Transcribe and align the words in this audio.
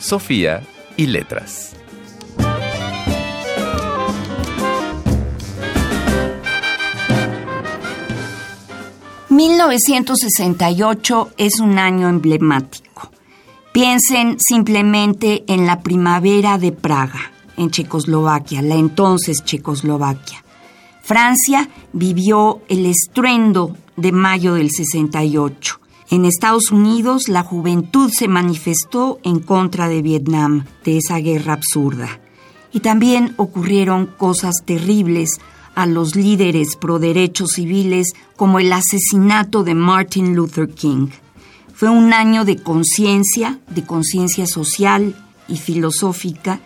Sofía 0.00 0.62
y 0.96 1.06
letras. 1.06 1.76
...1968 9.28 11.28
es 11.38 11.60
un 11.60 11.78
año 11.78 12.08
emblemático. 12.08 13.10
Piensen 13.72 14.36
simplemente 14.38 15.44
en 15.46 15.66
la 15.66 15.80
primavera 15.80 16.58
de 16.58 16.72
Praga, 16.72 17.32
en 17.56 17.70
Checoslovaquia, 17.70 18.60
la 18.60 18.74
entonces 18.74 19.44
Checoslovaquia. 19.44 20.44
Francia 21.02 21.70
vivió 21.92 22.60
el 22.68 22.86
estruendo 22.86 23.76
de 23.96 24.12
mayo 24.12 24.54
del 24.54 24.70
68. 24.70 25.79
En 26.10 26.24
Estados 26.24 26.72
Unidos 26.72 27.28
la 27.28 27.44
juventud 27.44 28.10
se 28.12 28.26
manifestó 28.26 29.20
en 29.22 29.38
contra 29.38 29.88
de 29.88 30.02
Vietnam, 30.02 30.64
de 30.84 30.98
esa 30.98 31.18
guerra 31.18 31.52
absurda. 31.52 32.20
Y 32.72 32.80
también 32.80 33.32
ocurrieron 33.36 34.06
cosas 34.06 34.56
terribles 34.64 35.38
a 35.76 35.86
los 35.86 36.16
líderes 36.16 36.74
pro 36.74 36.98
derechos 36.98 37.50
civiles 37.54 38.12
como 38.34 38.58
el 38.58 38.72
asesinato 38.72 39.62
de 39.62 39.76
Martin 39.76 40.34
Luther 40.34 40.68
King. 40.68 41.10
Fue 41.74 41.88
un 41.88 42.12
año 42.12 42.44
de 42.44 42.56
conciencia, 42.56 43.60
de 43.68 43.84
conciencia 43.84 44.48
social 44.48 45.14
y 45.46 45.58
filosófica 45.58 46.60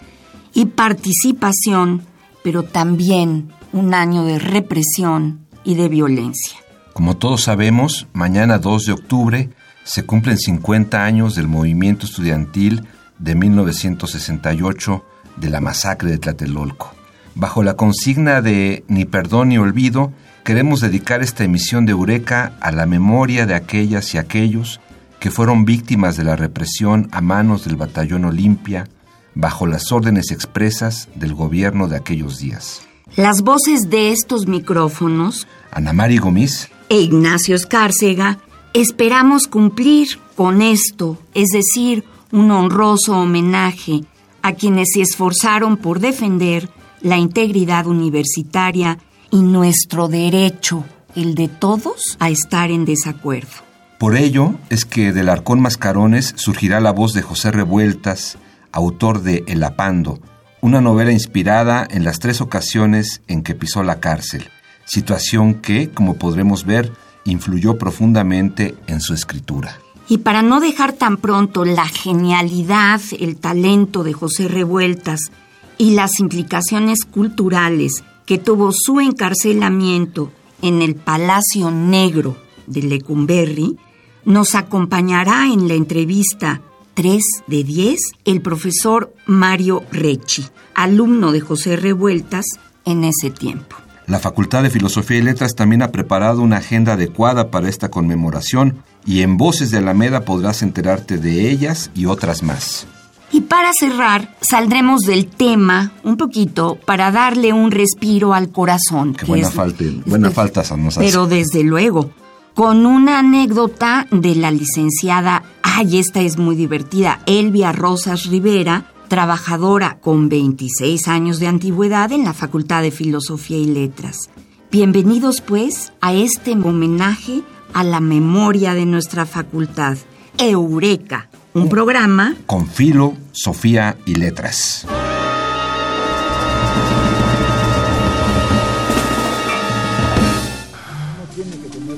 y 0.54 0.64
participación, 0.66 2.02
pero 2.42 2.62
también 2.62 3.52
un 3.74 3.92
año 3.92 4.24
de 4.24 4.38
represión 4.38 5.46
y 5.64 5.74
de 5.74 5.90
violencia. 5.90 6.63
Como 6.94 7.16
todos 7.16 7.42
sabemos, 7.42 8.06
mañana 8.12 8.58
2 8.58 8.86
de 8.86 8.92
octubre 8.92 9.50
se 9.82 10.06
cumplen 10.06 10.38
50 10.38 11.04
años 11.04 11.34
del 11.34 11.48
movimiento 11.48 12.06
estudiantil 12.06 12.86
de 13.18 13.34
1968 13.34 15.04
de 15.36 15.50
la 15.50 15.60
masacre 15.60 16.12
de 16.12 16.18
Tlatelolco. 16.18 16.94
Bajo 17.34 17.64
la 17.64 17.74
consigna 17.74 18.40
de 18.42 18.84
Ni 18.86 19.06
perdón 19.06 19.48
ni 19.48 19.58
olvido, 19.58 20.12
queremos 20.44 20.80
dedicar 20.80 21.20
esta 21.20 21.42
emisión 21.42 21.84
de 21.84 21.90
Eureka 21.90 22.52
a 22.60 22.70
la 22.70 22.86
memoria 22.86 23.44
de 23.44 23.56
aquellas 23.56 24.14
y 24.14 24.18
aquellos 24.18 24.80
que 25.18 25.32
fueron 25.32 25.64
víctimas 25.64 26.16
de 26.16 26.22
la 26.22 26.36
represión 26.36 27.08
a 27.10 27.20
manos 27.20 27.64
del 27.64 27.74
Batallón 27.74 28.24
Olimpia 28.24 28.86
bajo 29.34 29.66
las 29.66 29.90
órdenes 29.90 30.30
expresas 30.30 31.08
del 31.16 31.34
gobierno 31.34 31.88
de 31.88 31.96
aquellos 31.96 32.38
días. 32.38 32.82
Las 33.16 33.42
voces 33.42 33.90
de 33.90 34.12
estos 34.12 34.46
micrófonos, 34.46 35.48
Ana 35.72 35.92
Mari 35.92 36.18
Gómez 36.18 36.70
e 36.88 37.00
Ignacio 37.00 37.54
Escárcega, 37.56 38.38
esperamos 38.72 39.46
cumplir 39.46 40.18
con 40.36 40.62
esto, 40.62 41.18
es 41.34 41.48
decir, 41.48 42.04
un 42.32 42.50
honroso 42.50 43.16
homenaje 43.16 44.02
a 44.42 44.52
quienes 44.54 44.88
se 44.92 45.00
esforzaron 45.00 45.76
por 45.76 46.00
defender 46.00 46.68
la 47.00 47.16
integridad 47.16 47.86
universitaria 47.86 48.98
y 49.30 49.42
nuestro 49.42 50.08
derecho, 50.08 50.84
el 51.14 51.34
de 51.34 51.48
todos, 51.48 52.16
a 52.18 52.30
estar 52.30 52.70
en 52.70 52.84
desacuerdo. 52.84 53.64
Por 53.98 54.16
ello 54.16 54.54
es 54.70 54.84
que 54.84 55.12
del 55.12 55.28
Arcón 55.28 55.60
Mascarones 55.60 56.34
surgirá 56.36 56.80
la 56.80 56.92
voz 56.92 57.12
de 57.14 57.22
José 57.22 57.52
Revueltas, 57.52 58.38
autor 58.72 59.22
de 59.22 59.44
El 59.46 59.62
Apando, 59.62 60.18
una 60.60 60.80
novela 60.80 61.12
inspirada 61.12 61.86
en 61.88 62.04
las 62.04 62.18
tres 62.18 62.40
ocasiones 62.40 63.22
en 63.28 63.42
que 63.42 63.54
pisó 63.54 63.82
la 63.82 64.00
cárcel, 64.00 64.50
situación 64.84 65.54
que, 65.54 65.90
como 65.90 66.14
podremos 66.14 66.64
ver, 66.64 66.92
influyó 67.24 67.78
profundamente 67.78 68.74
en 68.86 69.00
su 69.00 69.14
escritura. 69.14 69.78
Y 70.08 70.18
para 70.18 70.42
no 70.42 70.60
dejar 70.60 70.92
tan 70.92 71.16
pronto 71.16 71.64
la 71.64 71.86
genialidad, 71.86 73.00
el 73.18 73.36
talento 73.36 74.04
de 74.04 74.12
José 74.12 74.48
Revueltas 74.48 75.30
y 75.78 75.92
las 75.92 76.20
implicaciones 76.20 77.04
culturales 77.04 78.04
que 78.26 78.38
tuvo 78.38 78.70
su 78.72 79.00
encarcelamiento 79.00 80.30
en 80.62 80.82
el 80.82 80.94
Palacio 80.94 81.70
Negro 81.70 82.36
de 82.66 82.82
Lecumberri, 82.82 83.76
nos 84.24 84.54
acompañará 84.54 85.46
en 85.46 85.68
la 85.68 85.74
entrevista 85.74 86.62
3 86.94 87.22
de 87.46 87.64
10 87.64 88.00
el 88.24 88.40
profesor 88.40 89.12
Mario 89.26 89.82
Recci, 89.90 90.44
alumno 90.74 91.32
de 91.32 91.40
José 91.40 91.76
Revueltas 91.76 92.46
en 92.84 93.04
ese 93.04 93.30
tiempo. 93.30 93.76
La 94.06 94.18
Facultad 94.18 94.62
de 94.62 94.70
Filosofía 94.70 95.18
y 95.18 95.22
Letras 95.22 95.54
también 95.54 95.82
ha 95.82 95.90
preparado 95.90 96.42
una 96.42 96.58
agenda 96.58 96.92
adecuada 96.92 97.50
para 97.50 97.68
esta 97.68 97.90
conmemoración 97.90 98.82
y 99.06 99.22
en 99.22 99.36
Voces 99.38 99.70
de 99.70 99.78
Alameda 99.78 100.24
podrás 100.24 100.62
enterarte 100.62 101.16
de 101.18 101.50
ellas 101.50 101.90
y 101.94 102.06
otras 102.06 102.42
más. 102.42 102.86
Y 103.32 103.40
para 103.40 103.72
cerrar, 103.72 104.36
saldremos 104.40 105.00
del 105.02 105.26
tema 105.26 105.92
un 106.04 106.16
poquito 106.16 106.78
para 106.86 107.10
darle 107.10 107.52
un 107.52 107.70
respiro 107.70 108.34
al 108.34 108.50
corazón. 108.50 109.14
Qué 109.14 109.26
buena, 109.26 109.50
falta, 109.50 109.84
buena 110.06 110.30
falta 110.30 110.62
nos 110.76 110.98
hace. 110.98 111.06
Pero 111.06 111.26
desde 111.26 111.64
luego, 111.64 112.10
con 112.54 112.86
una 112.86 113.18
anécdota 113.18 114.06
de 114.12 114.36
la 114.36 114.50
licenciada, 114.50 115.42
ay, 115.62 115.98
esta 115.98 116.20
es 116.20 116.38
muy 116.38 116.54
divertida, 116.54 117.20
Elvia 117.26 117.72
Rosas 117.72 118.26
Rivera, 118.26 118.84
trabajadora 119.14 119.98
con 120.00 120.28
26 120.28 121.06
años 121.06 121.38
de 121.38 121.46
antigüedad 121.46 122.10
en 122.10 122.24
la 122.24 122.34
Facultad 122.34 122.82
de 122.82 122.90
Filosofía 122.90 123.58
y 123.58 123.66
Letras. 123.66 124.28
Bienvenidos 124.72 125.40
pues 125.40 125.92
a 126.00 126.12
este 126.12 126.50
homenaje 126.50 127.42
a 127.74 127.84
la 127.84 128.00
memoria 128.00 128.74
de 128.74 128.86
nuestra 128.86 129.24
facultad. 129.24 129.98
Eureka, 130.36 131.28
un 131.52 131.68
programa 131.68 132.34
con 132.46 132.66
filo, 132.66 133.14
Sofía 133.30 133.96
y 134.04 134.16
Letras. 134.16 134.84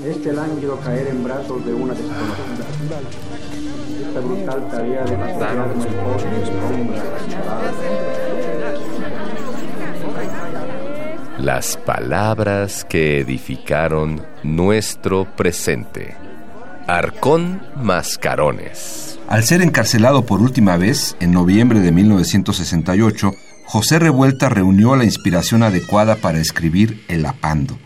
Este 0.07 0.33
lánguido 0.35 0.79
caer 0.81 1.07
en 1.07 1.25
brazos 1.25 1.65
de 1.65 1.73
una 1.73 1.95
desconocida. 1.95 3.56
Esta 4.17 4.29
brutal 4.29 4.69
tarea 4.71 5.05
de 5.05 5.19
Las 11.39 11.77
palabras 11.77 12.87
que 12.89 13.21
edificaron 13.21 14.25
nuestro 14.43 15.27
presente. 15.37 16.17
Arcón 16.87 17.61
Mascarones. 17.77 19.19
Al 19.29 19.45
ser 19.45 19.61
encarcelado 19.61 20.25
por 20.25 20.41
última 20.41 20.79
vez, 20.79 21.15
en 21.21 21.33
noviembre 21.33 21.81
de 21.81 21.93
1968, 21.93 23.33
José 23.67 23.99
Revuelta 23.99 24.49
reunió 24.49 24.97
la 24.97 25.05
inspiración 25.05 25.63
adecuada 25.63 26.17
para 26.17 26.39
escribir 26.39 27.05
El 27.09 27.27
Apando, 27.27 27.77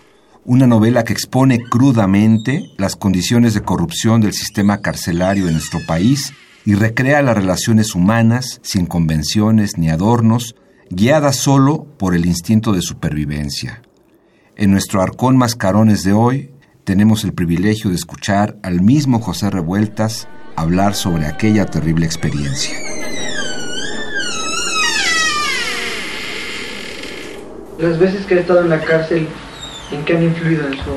una 0.51 0.67
novela 0.67 1.05
que 1.05 1.13
expone 1.13 1.61
crudamente 1.61 2.73
las 2.77 2.97
condiciones 2.97 3.55
de 3.55 3.63
corrupción 3.63 4.21
del 4.21 4.33
sistema 4.33 4.81
carcelario 4.81 5.47
en 5.47 5.53
nuestro 5.53 5.79
país 5.87 6.33
y 6.65 6.75
recrea 6.75 7.23
las 7.23 7.37
relaciones 7.37 7.95
humanas 7.95 8.59
sin 8.65 8.87
convenciones 8.87 9.79
ni 9.79 9.91
adornos, 9.91 10.57
guiadas 10.91 11.37
solo 11.37 11.87
por 11.97 12.17
el 12.17 12.27
instinto 12.27 12.73
de 12.73 12.83
supervivencia. 12.83 13.83
En 14.57 14.73
nuestro 14.73 15.01
Arcón 15.01 15.37
Mascarones 15.37 16.03
de 16.03 16.15
hoy 16.15 16.51
tenemos 16.83 17.23
el 17.23 17.33
privilegio 17.33 17.91
de 17.91 17.95
escuchar 17.95 18.57
al 18.65 18.81
mismo 18.81 19.21
José 19.21 19.51
Revueltas 19.51 20.27
hablar 20.57 20.97
sobre 20.97 21.27
aquella 21.27 21.67
terrible 21.67 22.07
experiencia. 22.07 22.77
Las 27.79 28.01
veces 28.01 28.27
que 28.27 28.35
he 28.35 28.41
estado 28.41 28.63
en 28.63 28.71
la 28.71 28.81
cárcel, 28.81 29.29
¿en 29.93 30.05
qué 30.05 30.17
han 30.17 30.23
influido 30.25 30.67
en 30.67 30.75
su? 30.75 30.91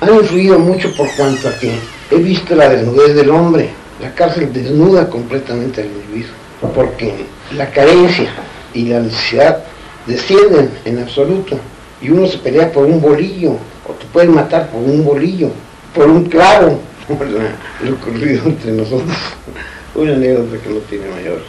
Han 0.00 0.14
influido 0.14 0.58
mucho 0.58 0.94
por 0.96 1.08
cuanto 1.16 1.48
a 1.48 1.58
que 1.58 1.72
he 2.10 2.16
visto 2.16 2.54
la 2.54 2.68
desnudez 2.68 3.14
del 3.14 3.30
hombre. 3.30 3.70
La 4.00 4.14
cárcel 4.14 4.52
desnuda 4.52 5.08
completamente 5.10 5.80
al 5.80 5.88
individuo, 5.88 6.34
porque 6.74 7.24
la 7.56 7.68
carencia 7.70 8.30
y 8.72 8.84
la 8.86 9.00
necesidad 9.00 9.64
descienden 10.06 10.70
en 10.84 11.00
absoluto. 11.00 11.58
Y 12.00 12.10
uno 12.10 12.28
se 12.28 12.38
pelea 12.38 12.70
por 12.70 12.86
un 12.86 13.00
bolillo, 13.00 13.56
o 13.86 13.92
te 13.98 14.06
pueden 14.12 14.34
matar 14.34 14.70
por 14.70 14.82
un 14.82 15.04
bolillo, 15.04 15.50
por 15.92 16.06
un 16.08 16.26
clavo, 16.26 16.80
lo 17.82 17.94
ocurrido 17.94 18.44
entre 18.46 18.72
nosotros. 18.72 19.16
Una 19.96 20.12
anécdota 20.12 20.62
que 20.62 20.68
no 20.68 20.78
tiene 20.80 21.08
mayor 21.08 21.40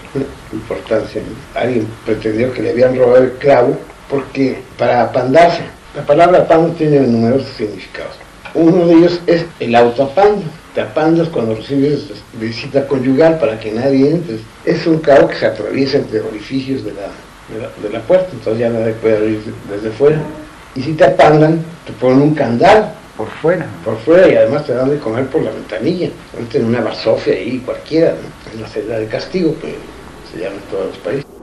importancia. 0.52 1.22
Alguien 1.54 1.88
pretendió 2.04 2.52
que 2.52 2.64
le 2.64 2.72
habían 2.72 2.98
robado 2.98 3.24
el 3.26 3.34
clavo 3.34 3.78
porque 4.10 4.60
para 4.78 5.04
apandarse, 5.04 5.62
la 6.00 6.06
palabra 6.06 6.40
apando 6.40 6.70
tiene 6.76 7.02
numerosos 7.02 7.50
significados. 7.58 8.14
Uno 8.54 8.88
de 8.88 8.94
ellos 8.94 9.22
es 9.28 9.46
el 9.60 9.76
autoapando. 9.76 10.44
Te 10.74 10.80
apandas 10.80 11.28
cuando 11.28 11.56
recibes 11.56 12.06
visita 12.40 12.88
conyugal 12.88 13.38
para 13.38 13.60
que 13.60 13.74
nadie 13.74 14.12
entre. 14.12 14.38
Es 14.64 14.88
un 14.88 15.00
clavo 15.00 15.28
que 15.28 15.36
se 15.36 15.46
atraviesa 15.46 15.98
entre 15.98 16.22
orificios 16.22 16.86
de 16.86 16.94
la, 16.94 17.10
de 17.84 17.90
la, 17.90 18.00
puerta, 18.00 18.30
entonces 18.32 18.62
ya 18.62 18.70
nadie 18.70 18.94
puede 18.94 19.18
abrir 19.18 19.42
desde 19.70 19.90
fuera. 19.90 20.22
Y 20.74 20.84
si 20.84 20.94
te 20.94 21.04
apandan, 21.04 21.60
te 21.86 21.92
ponen 21.92 22.22
un 22.22 22.34
candado 22.34 22.88
por 23.18 23.28
fuera. 23.28 23.68
Por 23.84 23.98
fuera 23.98 24.26
y 24.30 24.36
además 24.36 24.66
te 24.66 24.74
dan 24.74 24.90
de 24.90 25.00
comer 25.00 25.26
por 25.26 25.42
la 25.42 25.52
ventanilla. 25.52 26.10
En 26.54 26.66
una 26.66 26.80
basofia 26.80 27.34
ahí 27.34 27.62
cualquiera, 27.66 28.12
¿no? 28.12 28.54
en 28.54 28.62
la 28.62 28.70
celda 28.70 29.00
de 29.00 29.08
castigo 29.08 29.54
que 29.60 29.76
se 30.32 30.42
llama 30.42 30.56
en 30.56 30.72
todos 30.72 30.86
los 30.88 30.98
países. 31.00 31.39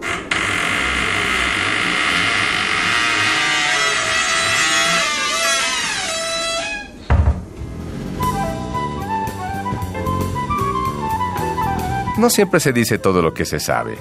No 12.19 12.31
siempre 12.31 12.61
se 12.61 12.73
dice 12.73 12.99
todo 12.99 13.21
lo 13.21 13.35
que 13.35 13.45
se 13.45 13.61
sabe, 13.61 13.99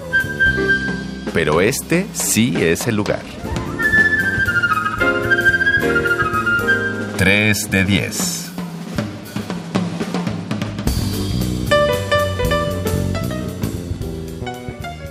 pero 1.33 1.59
este 1.59 2.07
sí 2.13 2.55
es 2.55 2.87
el 2.87 2.95
lugar. 2.95 3.21
3 7.17 7.71
de 7.71 7.83
10. 7.83 8.51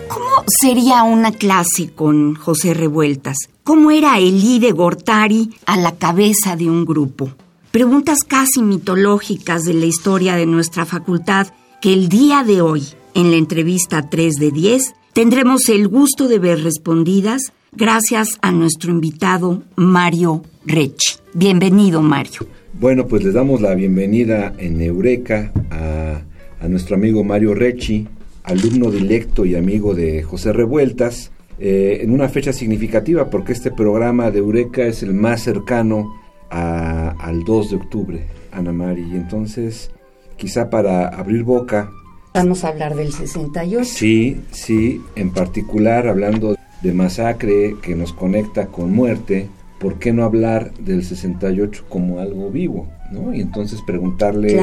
¿Cómo 0.09 0.45
sería 0.63 1.03
una 1.03 1.33
clase 1.33 1.93
con 1.95 2.35
José 2.37 2.73
Revueltas? 2.73 3.37
¿Cómo 3.65 3.91
era 3.91 4.19
Elí 4.19 4.59
de 4.61 4.73
Gortari 4.73 5.51
a 5.67 5.77
la 5.77 5.93
cabeza 5.93 6.57
de 6.57 6.71
un 6.71 6.87
grupo? 6.87 7.31
Preguntas 7.71 8.21
casi 8.27 8.63
mitológicas 8.63 9.65
de 9.65 9.75
la 9.75 9.85
historia 9.85 10.37
de 10.37 10.47
nuestra 10.47 10.87
facultad 10.87 11.49
que 11.81 11.93
el 11.93 12.09
día 12.09 12.45
de 12.45 12.61
hoy, 12.61 12.83
en 13.15 13.31
la 13.31 13.37
entrevista 13.37 14.09
3 14.09 14.35
de 14.35 14.51
10, 14.51 14.95
tendremos 15.13 15.69
el 15.69 15.89
gusto 15.89 16.29
de 16.29 16.39
ver 16.39 16.63
respondidas 16.63 17.53
gracias 17.73 18.39
a 18.43 18.53
nuestro 18.53 18.91
invitado 18.91 19.63
Mario 19.77 20.43
Rechi. 20.67 21.17
Bienvenido, 21.35 22.03
Mario. 22.03 22.47
Bueno, 22.79 23.07
pues 23.07 23.23
les 23.25 23.35
damos 23.35 23.61
la 23.61 23.75
bienvenida 23.75 24.53
en 24.59 24.81
Eureka 24.81 25.53
a, 25.71 26.23
nuestro 26.69 26.97
amigo 26.97 27.23
Mario 27.23 27.55
Rechi, 27.55 28.09
alumno 28.43 28.91
directo 28.91 29.45
y 29.45 29.55
amigo 29.55 29.95
de 29.95 30.23
José 30.23 30.53
Revueltas, 30.53 31.31
eh, 31.59 31.99
en 32.01 32.11
una 32.11 32.29
fecha 32.29 32.53
significativa 32.53 33.29
porque 33.29 33.53
este 33.53 33.71
programa 33.71 34.31
de 34.31 34.39
Eureka 34.39 34.87
es 34.87 35.03
el 35.03 35.13
más 35.13 35.43
cercano 35.43 36.21
al 36.51 37.43
2 37.45 37.71
de 37.71 37.77
octubre, 37.77 38.27
Ana 38.53 38.73
Mari. 38.73 39.03
Entonces, 39.13 39.91
quizá 40.37 40.71
para 40.71 41.09
abrir 41.09 41.43
boca... 41.43 41.91
Vamos 42.35 42.65
a 42.65 42.69
hablar 42.69 42.97
del 42.97 43.13
68. 43.13 43.85
Sí, 43.85 44.41
sí, 44.51 45.01
en 45.15 45.31
particular 45.31 46.09
hablando 46.09 46.57
de 46.83 46.93
masacre 46.93 47.77
que 47.81 47.95
nos 47.95 48.13
conecta 48.13 48.67
con 48.67 48.93
muerte, 48.93 49.49
¿por 49.79 50.01
qué 50.01 50.13
no 50.13 50.25
hablar 50.25 50.75
del 50.75 51.05
68 51.05 51.85
como 51.89 52.19
algo 52.19 52.51
vivo? 52.51 52.89
¿no? 53.13 53.35
Y 53.35 53.41
entonces 53.41 53.81
preguntarle, 53.83 54.61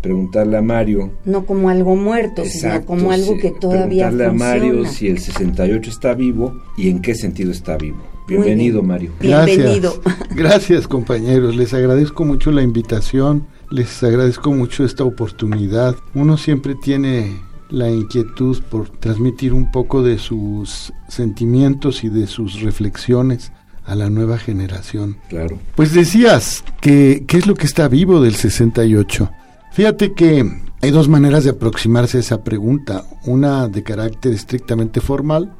preguntarle 0.00 0.56
a 0.58 0.62
Mario. 0.62 1.12
No 1.24 1.46
como 1.46 1.70
algo 1.70 1.96
muerto, 1.96 2.44
sino 2.44 2.84
como 2.84 3.10
algo 3.10 3.36
que 3.38 3.50
todavía 3.50 4.08
Preguntarle 4.08 4.26
a 4.26 4.32
Mario 4.32 4.84
si 4.86 5.08
el 5.08 5.18
68 5.18 5.90
está 5.90 6.14
vivo 6.14 6.60
y 6.76 6.90
en 6.90 7.00
qué 7.00 7.14
sentido 7.14 7.50
está 7.50 7.76
vivo. 7.76 8.15
Bienvenido, 8.26 8.82
Mario. 8.82 9.12
Bienvenido. 9.20 10.00
Gracias, 10.30 10.88
compañeros. 10.88 11.56
Les 11.56 11.72
agradezco 11.74 12.24
mucho 12.24 12.50
la 12.50 12.62
invitación. 12.62 13.46
Les 13.70 14.02
agradezco 14.02 14.52
mucho 14.52 14.84
esta 14.84 15.04
oportunidad. 15.04 15.96
Uno 16.14 16.36
siempre 16.36 16.74
tiene 16.74 17.36
la 17.70 17.90
inquietud 17.90 18.62
por 18.70 18.88
transmitir 18.88 19.52
un 19.52 19.70
poco 19.70 20.02
de 20.02 20.18
sus 20.18 20.92
sentimientos 21.08 22.04
y 22.04 22.08
de 22.08 22.26
sus 22.26 22.60
reflexiones 22.60 23.52
a 23.84 23.94
la 23.94 24.10
nueva 24.10 24.38
generación. 24.38 25.16
Claro. 25.28 25.58
Pues 25.74 25.92
decías 25.92 26.64
que 26.80 27.24
qué 27.26 27.38
es 27.38 27.46
lo 27.46 27.54
que 27.54 27.66
está 27.66 27.88
vivo 27.88 28.20
del 28.20 28.34
68. 28.34 29.30
Fíjate 29.72 30.12
que 30.14 30.44
hay 30.86 30.92
dos 30.92 31.08
maneras 31.08 31.42
de 31.42 31.50
aproximarse 31.50 32.18
a 32.18 32.20
esa 32.20 32.44
pregunta. 32.44 33.02
Una 33.24 33.66
de 33.66 33.82
carácter 33.82 34.32
estrictamente 34.32 35.00
formal, 35.00 35.52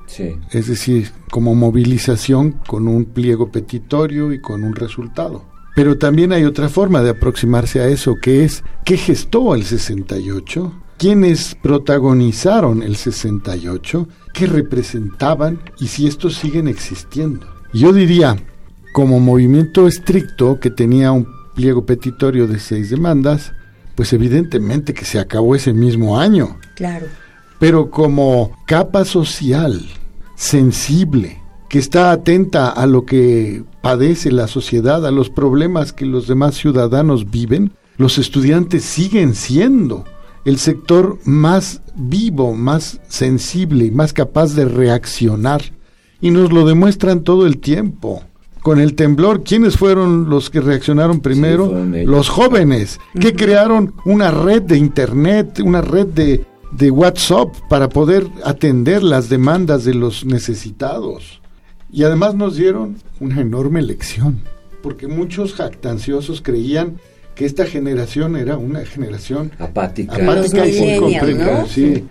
es 0.53 0.69
decir, 0.69 1.11
como 1.33 1.57
movilización 1.57 2.61
con 2.65 2.87
un 2.87 3.07
pliego 3.07 3.51
petitorio 3.51 4.33
y 4.33 4.41
con 4.41 4.63
un 4.63 4.77
resultado. 4.77 5.45
Pero 5.75 5.99
también 5.99 6.31
hay 6.31 6.45
otra 6.45 6.69
forma 6.69 7.03
de 7.03 7.11
aproximarse 7.11 7.81
a 7.81 7.89
eso, 7.89 8.15
que 8.23 8.45
es 8.45 8.63
¿qué 8.85 8.97
gestó 8.97 9.57
el 9.57 9.65
68? 9.65 10.73
¿Quiénes 10.97 11.57
protagonizaron 11.61 12.85
el 12.85 12.95
68? 12.95 14.07
¿Qué 14.33 14.47
representaban? 14.47 15.59
Y 15.81 15.89
si 15.89 16.07
estos 16.07 16.37
siguen 16.37 16.69
existiendo. 16.69 17.49
Yo 17.73 17.93
diría, 17.93 18.37
como 18.93 19.19
movimiento 19.19 19.89
estricto 19.89 20.61
que 20.61 20.71
tenía 20.71 21.11
un 21.11 21.27
pliego 21.57 21.85
petitorio 21.85 22.47
de 22.47 22.61
seis 22.61 22.91
demandas, 22.91 23.53
pues 23.97 24.13
evidentemente 24.13 24.95
que 24.95 25.05
se 25.05 25.19
acabó 25.19 25.57
ese 25.57 25.73
mismo 25.73 26.21
año. 26.21 26.59
Claro. 26.77 27.07
Pero 27.59 27.91
como 27.91 28.57
capa 28.67 29.05
social 29.05 29.85
sensible, 30.37 31.41
que 31.69 31.79
está 31.79 32.13
atenta 32.13 32.69
a 32.69 32.87
lo 32.87 33.05
que 33.07 33.65
padece 33.81 34.31
la 34.31 34.47
sociedad, 34.47 35.05
a 35.05 35.11
los 35.11 35.31
problemas 35.31 35.93
que 35.93 36.07
los 36.07 36.29
demás 36.29 36.55
ciudadanos 36.55 37.31
viven, 37.31 37.73
los 37.97 38.19
estudiantes 38.19 38.85
siguen 38.85 39.35
siendo 39.35 40.05
el 40.45 40.59
sector 40.59 41.19
más 41.25 41.83
vivo, 41.97 42.55
más 42.55 43.01
sensible 43.09 43.87
y 43.87 43.91
más 43.91 44.13
capaz 44.13 44.55
de 44.55 44.67
reaccionar 44.67 45.63
y 46.21 46.31
nos 46.31 46.53
lo 46.53 46.67
demuestran 46.67 47.23
todo 47.23 47.47
el 47.47 47.59
tiempo. 47.59 48.23
Con 48.67 48.81
el 48.81 48.97
temblor, 48.97 49.45
¿quiénes 49.45 49.77
fueron 49.77 50.29
los 50.29 50.51
que 50.51 50.61
reaccionaron 50.61 51.21
primero? 51.21 51.73
los 52.05 52.29
jóvenes, 52.29 52.99
que 53.21 53.33
crearon 53.33 53.95
una 54.05 54.33
red 54.33 54.61
de 54.61 54.77
Internet, 54.77 55.61
una 55.61 55.83
red 55.83 56.09
de, 56.09 56.45
de 56.73 56.91
WhatsApp 56.91 57.55
para 57.71 57.89
poder 57.89 58.27
atender 58.43 59.05
las 59.05 59.29
demandas 59.29 59.85
de 59.85 59.95
los 59.95 60.25
necesitados. 60.25 61.41
Y 61.93 62.03
además 62.03 62.35
nos 62.35 62.57
dieron 62.57 62.97
una 63.21 63.41
enorme 63.41 63.83
lección, 63.83 64.41
porque 64.83 65.07
muchos 65.07 65.55
jactanciosos 65.55 66.43
creían 66.43 66.97
que 67.37 67.45
esta 67.45 67.67
generación 67.67 68.35
era 68.35 68.57
una 68.57 68.85
generación 68.85 69.53
apática, 69.61 70.17
apática 70.17 70.67
y 70.67 70.99
¿no? 71.37 71.69
sí. 71.69 72.05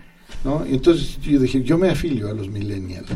¿No? 0.46 0.64
entonces 0.64 1.20
yo 1.22 1.40
dije, 1.40 1.64
yo 1.64 1.78
me 1.78 1.90
afilio 1.90 2.30
a 2.30 2.34
los 2.34 2.48
millennials. 2.48 3.08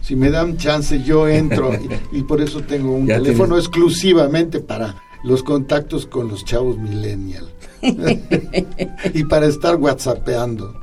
Si 0.00 0.14
me 0.16 0.30
dan 0.30 0.56
chance, 0.56 1.02
yo 1.02 1.28
entro 1.28 1.72
y, 2.12 2.22
por 2.22 2.40
eso 2.40 2.60
tengo 2.60 2.92
un 2.92 3.06
teléfono 3.06 3.58
exclusivamente 3.58 4.60
para 4.60 5.02
los 5.24 5.42
contactos 5.42 6.06
con 6.06 6.28
los 6.28 6.44
chavos 6.44 6.78
millennials 6.78 7.50
y 9.14 9.24
para 9.24 9.46
estar 9.46 9.76
whatsappeando. 9.76 10.80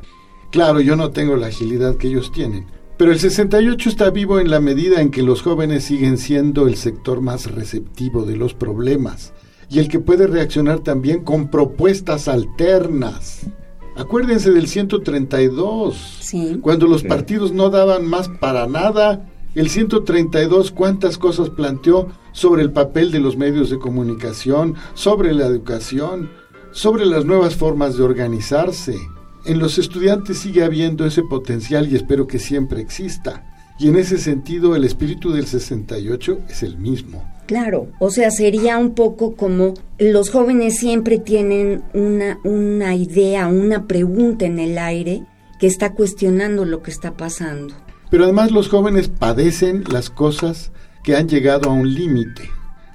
Claro, 0.52 0.82
yo 0.82 0.96
no 0.96 1.12
tengo 1.12 1.38
la 1.38 1.48
agilidad 1.48 1.96
que 1.96 2.08
ellos 2.08 2.32
tienen, 2.32 2.66
pero 2.98 3.12
el 3.12 3.20
68 3.20 3.90
está 3.90 4.10
vivo 4.10 4.40
en 4.40 4.50
la 4.50 4.60
medida 4.60 5.02
en 5.02 5.12
que 5.12 5.24
los 5.24 5.42
jóvenes 5.42 5.86
siguen 5.86 6.18
siendo 6.18 6.68
el 6.68 6.76
sector 6.76 7.22
más 7.22 7.52
receptivo 7.52 8.26
de 8.26 8.36
los 8.36 8.54
problemas 8.54 9.34
y 9.70 9.80
el 9.80 9.88
que 9.88 10.00
puede 10.00 10.28
reaccionar 10.28 10.80
también 10.80 11.24
con 11.24 11.50
propuestas 11.50 12.28
alternas. 12.28 13.48
Acuérdense 13.96 14.52
del 14.52 14.68
132. 14.68 16.20
Cuando 16.62 16.88
los 16.88 17.04
partidos 17.04 17.54
no 17.54 17.70
daban 17.70 18.06
más 18.06 18.28
para 18.28 18.68
nada, 18.68 19.30
el 19.56 19.70
132 19.70 20.72
cuántas 20.72 21.18
cosas 21.18 21.50
planteó 21.50 22.10
sobre 22.34 22.62
el 22.62 22.74
papel 22.74 23.12
de 23.12 23.22
los 23.22 23.38
medios 23.38 23.70
de 23.70 23.80
comunicación, 23.80 24.76
sobre 24.96 25.34
la 25.34 25.46
educación, 25.46 26.30
sobre 26.72 27.06
las 27.06 27.24
nuevas 27.24 27.56
formas 27.56 27.96
de 27.96 28.04
organizarse. 28.04 28.98
En 29.46 29.60
los 29.60 29.78
estudiantes 29.78 30.40
sigue 30.40 30.64
habiendo 30.64 31.06
ese 31.06 31.24
potencial 31.24 31.90
y 31.90 31.96
espero 31.96 32.28
que 32.28 32.40
siempre 32.40 32.82
exista. 32.82 33.46
Y 33.80 33.88
en 33.88 33.96
ese 33.96 34.18
sentido 34.18 34.76
el 34.76 34.84
espíritu 34.84 35.32
del 35.32 35.46
68 35.46 36.40
es 36.50 36.64
el 36.64 36.78
mismo. 36.78 37.35
Claro, 37.46 37.88
o 38.00 38.10
sea, 38.10 38.32
sería 38.32 38.78
un 38.78 38.96
poco 38.96 39.36
como 39.36 39.76
los 40.00 40.30
jóvenes 40.32 40.78
siempre 40.78 41.20
tienen 41.20 41.84
una, 41.94 42.40
una 42.44 42.96
idea, 42.96 43.48
una 43.48 43.86
pregunta 43.86 44.46
en 44.46 44.60
el 44.60 44.78
aire 44.78 45.24
que 45.60 45.68
está 45.68 45.94
cuestionando 45.94 46.66
lo 46.66 46.82
que 46.82 46.92
está 46.92 47.16
pasando. 47.16 47.76
Pero 48.10 48.24
además 48.24 48.52
los 48.52 48.70
jóvenes 48.70 49.10
padecen 49.10 49.84
las 49.92 50.10
cosas 50.10 50.72
que 51.04 51.16
han 51.16 51.30
llegado 51.30 51.70
a 51.70 51.74
un 51.74 51.94
límite. 51.94 52.50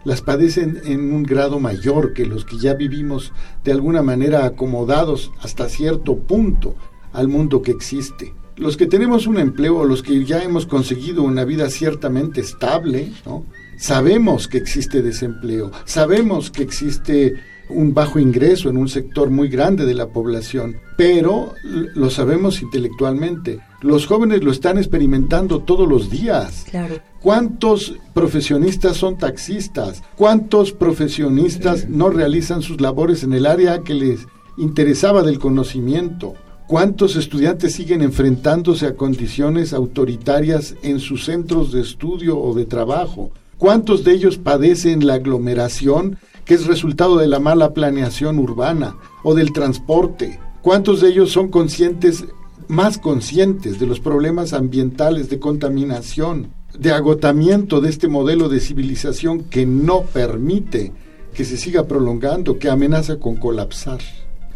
Las 0.04 0.22
padecen 0.22 0.80
en 0.84 1.12
un 1.12 1.22
grado 1.22 1.60
mayor 1.60 2.14
que 2.14 2.26
los 2.26 2.44
que 2.44 2.58
ya 2.58 2.74
vivimos 2.74 3.32
de 3.64 3.72
alguna 3.72 4.02
manera 4.02 4.46
acomodados 4.46 5.30
hasta 5.42 5.68
cierto 5.68 6.16
punto. 6.16 6.74
al 7.12 7.28
mundo 7.28 7.62
que 7.62 7.72
existe. 7.72 8.32
Los 8.56 8.76
que 8.76 8.86
tenemos 8.86 9.26
un 9.26 9.38
empleo, 9.38 9.84
los 9.84 10.02
que 10.02 10.24
ya 10.24 10.42
hemos 10.42 10.66
conseguido 10.66 11.22
una 11.22 11.44
vida 11.44 11.70
ciertamente 11.70 12.40
estable, 12.40 13.12
¿no? 13.26 13.44
Sabemos 13.80 14.46
que 14.46 14.58
existe 14.58 15.02
desempleo, 15.02 15.72
sabemos 15.84 16.50
que 16.50 16.62
existe 16.62 17.34
un 17.70 17.94
bajo 17.94 18.18
ingreso 18.18 18.68
en 18.68 18.76
un 18.76 18.88
sector 18.88 19.30
muy 19.30 19.48
grande 19.48 19.86
de 19.86 19.94
la 19.94 20.08
población, 20.08 20.76
pero 20.96 21.54
lo 21.62 22.10
sabemos 22.10 22.62
intelectualmente. 22.62 23.60
Los 23.80 24.06
jóvenes 24.06 24.44
lo 24.44 24.50
están 24.50 24.76
experimentando 24.76 25.60
todos 25.60 25.88
los 25.88 26.10
días. 26.10 26.66
Claro. 26.68 26.96
¿Cuántos 27.20 27.94
profesionistas 28.12 28.96
son 28.96 29.16
taxistas? 29.18 30.02
¿Cuántos 30.16 30.72
profesionistas 30.72 31.88
no 31.88 32.10
realizan 32.10 32.62
sus 32.62 32.80
labores 32.80 33.22
en 33.22 33.32
el 33.32 33.46
área 33.46 33.80
que 33.82 33.94
les 33.94 34.26
interesaba 34.58 35.22
del 35.22 35.38
conocimiento? 35.38 36.34
¿Cuántos 36.66 37.16
estudiantes 37.16 37.74
siguen 37.74 38.02
enfrentándose 38.02 38.86
a 38.86 38.94
condiciones 38.94 39.72
autoritarias 39.72 40.76
en 40.82 41.00
sus 41.00 41.24
centros 41.24 41.72
de 41.72 41.80
estudio 41.80 42.38
o 42.38 42.54
de 42.54 42.64
trabajo? 42.64 43.32
¿Cuántos 43.60 44.04
de 44.04 44.12
ellos 44.12 44.38
padecen 44.38 45.06
la 45.06 45.14
aglomeración 45.14 46.16
que 46.46 46.54
es 46.54 46.66
resultado 46.66 47.18
de 47.18 47.26
la 47.26 47.40
mala 47.40 47.74
planeación 47.74 48.38
urbana 48.38 48.96
o 49.22 49.34
del 49.34 49.52
transporte? 49.52 50.40
¿Cuántos 50.62 51.02
de 51.02 51.08
ellos 51.10 51.30
son 51.30 51.50
conscientes, 51.50 52.24
más 52.68 52.96
conscientes 52.96 53.78
de 53.78 53.86
los 53.86 54.00
problemas 54.00 54.54
ambientales 54.54 55.28
de 55.28 55.38
contaminación, 55.38 56.54
de 56.78 56.92
agotamiento 56.92 57.82
de 57.82 57.90
este 57.90 58.08
modelo 58.08 58.48
de 58.48 58.60
civilización 58.60 59.44
que 59.44 59.66
no 59.66 60.04
permite 60.04 60.94
que 61.34 61.44
se 61.44 61.58
siga 61.58 61.86
prolongando, 61.86 62.58
que 62.58 62.70
amenaza 62.70 63.18
con 63.18 63.36
colapsar? 63.36 64.00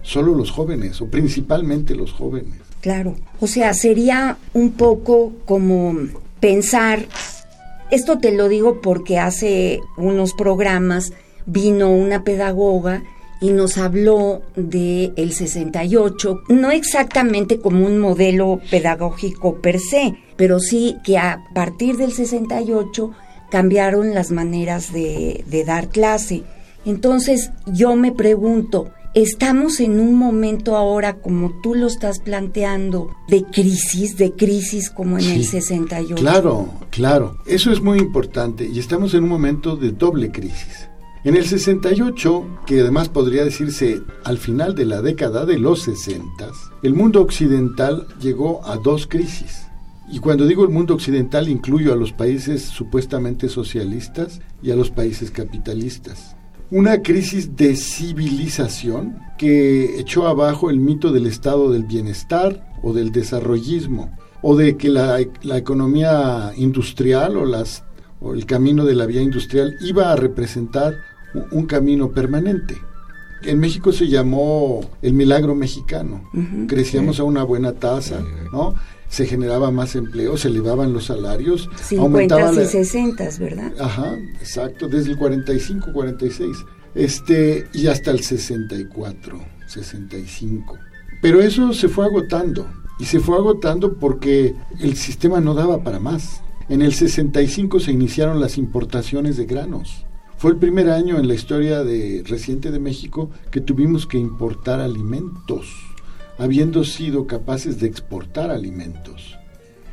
Solo 0.00 0.34
los 0.34 0.50
jóvenes, 0.50 1.02
o 1.02 1.08
principalmente 1.08 1.94
los 1.94 2.10
jóvenes. 2.10 2.54
Claro, 2.80 3.16
o 3.38 3.46
sea, 3.46 3.74
sería 3.74 4.38
un 4.54 4.72
poco 4.72 5.34
como 5.44 5.94
pensar, 6.40 7.06
esto 7.94 8.18
te 8.18 8.32
lo 8.32 8.48
digo 8.48 8.80
porque 8.80 9.18
hace 9.18 9.80
unos 9.96 10.34
programas 10.34 11.12
vino 11.46 11.90
una 11.90 12.24
pedagoga 12.24 13.02
y 13.40 13.50
nos 13.50 13.78
habló 13.78 14.42
de 14.56 15.12
el 15.16 15.32
68, 15.32 16.44
no 16.48 16.70
exactamente 16.70 17.60
como 17.60 17.84
un 17.84 17.98
modelo 17.98 18.60
pedagógico 18.70 19.56
per 19.56 19.80
se, 19.80 20.16
pero 20.36 20.60
sí 20.60 20.96
que 21.04 21.18
a 21.18 21.44
partir 21.54 21.96
del 21.96 22.12
68 22.12 23.10
cambiaron 23.50 24.14
las 24.14 24.30
maneras 24.30 24.92
de, 24.92 25.44
de 25.46 25.64
dar 25.64 25.88
clase. 25.88 26.42
Entonces 26.86 27.50
yo 27.66 27.96
me 27.96 28.12
pregunto, 28.12 28.90
estamos 29.14 29.80
en 29.80 30.00
un 30.00 30.16
momento 30.16 30.76
ahora, 30.76 31.16
como 31.20 31.60
tú 31.62 31.74
lo 31.74 31.86
estás 31.86 32.18
planteando, 32.18 33.10
de 33.28 33.44
crisis, 33.44 34.16
de 34.16 34.32
crisis 34.32 34.90
como 34.90 35.18
en 35.18 35.30
el 35.30 35.44
68. 35.44 36.16
Claro, 36.16 36.68
claro, 36.90 37.38
eso 37.46 37.72
es 37.72 37.80
muy 37.80 37.98
importante 37.98 38.68
y 38.68 38.78
estamos 38.78 39.14
en 39.14 39.24
un 39.24 39.30
momento 39.30 39.76
de 39.76 39.92
doble 39.92 40.30
crisis. 40.30 40.88
En 41.24 41.36
el 41.36 41.46
68, 41.46 42.64
que 42.66 42.80
además 42.80 43.08
podría 43.08 43.44
decirse 43.44 44.02
al 44.24 44.36
final 44.36 44.74
de 44.74 44.84
la 44.84 45.00
década 45.00 45.46
de 45.46 45.58
los 45.58 45.82
60, 45.82 46.50
el 46.82 46.92
mundo 46.92 47.22
occidental 47.22 48.06
llegó 48.20 48.66
a 48.66 48.76
dos 48.76 49.06
crisis. 49.06 49.62
Y 50.10 50.18
cuando 50.18 50.46
digo 50.46 50.64
el 50.64 50.70
mundo 50.70 50.92
occidental 50.92 51.48
incluyo 51.48 51.94
a 51.94 51.96
los 51.96 52.12
países 52.12 52.64
supuestamente 52.64 53.48
socialistas 53.48 54.42
y 54.62 54.70
a 54.70 54.76
los 54.76 54.90
países 54.90 55.30
capitalistas. 55.30 56.33
Una 56.74 57.02
crisis 57.02 57.54
de 57.54 57.76
civilización 57.76 59.20
que 59.38 60.00
echó 60.00 60.26
abajo 60.26 60.70
el 60.70 60.80
mito 60.80 61.12
del 61.12 61.26
estado 61.26 61.70
del 61.70 61.84
bienestar 61.84 62.66
o 62.82 62.92
del 62.92 63.12
desarrollismo, 63.12 64.10
o 64.42 64.56
de 64.56 64.76
que 64.76 64.88
la, 64.88 65.20
economía 65.20 66.50
industrial 66.56 67.36
o, 67.36 67.44
las, 67.44 67.84
o 68.20 68.34
el 68.34 68.44
camino 68.44 68.84
de 68.84 68.96
la 68.96 69.06
vía 69.06 69.22
industrial 69.22 69.76
iba 69.82 70.10
a 70.10 70.16
representar 70.16 70.96
un 71.52 71.66
camino 71.66 72.10
permanente. 72.10 72.76
En 73.44 73.60
México 73.60 73.92
se 73.92 74.08
llamó 74.08 74.80
el 75.00 75.14
milagro 75.14 75.54
mexicano. 75.54 76.28
Crecíamos 76.66 77.20
a 77.20 77.22
una 77.22 77.44
buena 77.44 77.74
tasa, 77.74 78.20
¿no? 78.52 78.74
Se 79.14 79.26
generaba 79.26 79.70
más 79.70 79.94
empleo, 79.94 80.36
se 80.36 80.48
elevaban 80.48 80.92
los 80.92 81.04
salarios. 81.04 81.70
50 81.80 82.52
y 82.62 82.66
60, 82.66 83.28
¿verdad? 83.38 83.72
Ajá, 83.78 84.18
exacto, 84.40 84.88
desde 84.88 85.12
el 85.12 85.18
45, 85.18 85.92
46. 85.92 86.56
Este, 86.96 87.68
y 87.72 87.86
hasta 87.86 88.10
el 88.10 88.24
64, 88.24 89.40
65. 89.68 90.76
Pero 91.22 91.40
eso 91.40 91.72
se 91.72 91.88
fue 91.88 92.06
agotando. 92.06 92.66
Y 92.98 93.04
se 93.04 93.20
fue 93.20 93.36
agotando 93.36 93.94
porque 93.94 94.56
el 94.80 94.96
sistema 94.96 95.40
no 95.40 95.54
daba 95.54 95.84
para 95.84 96.00
más. 96.00 96.40
En 96.68 96.82
el 96.82 96.92
65 96.92 97.78
se 97.78 97.92
iniciaron 97.92 98.40
las 98.40 98.58
importaciones 98.58 99.36
de 99.36 99.46
granos. 99.46 100.06
Fue 100.38 100.50
el 100.50 100.56
primer 100.56 100.90
año 100.90 101.20
en 101.20 101.28
la 101.28 101.34
historia 101.34 101.84
de, 101.84 102.24
reciente 102.26 102.72
de 102.72 102.80
México 102.80 103.30
que 103.52 103.60
tuvimos 103.60 104.08
que 104.08 104.18
importar 104.18 104.80
alimentos, 104.80 105.68
habiendo 106.38 106.84
sido 106.84 107.26
capaces 107.26 107.80
de 107.80 107.86
exportar 107.86 108.50
alimentos. 108.50 109.38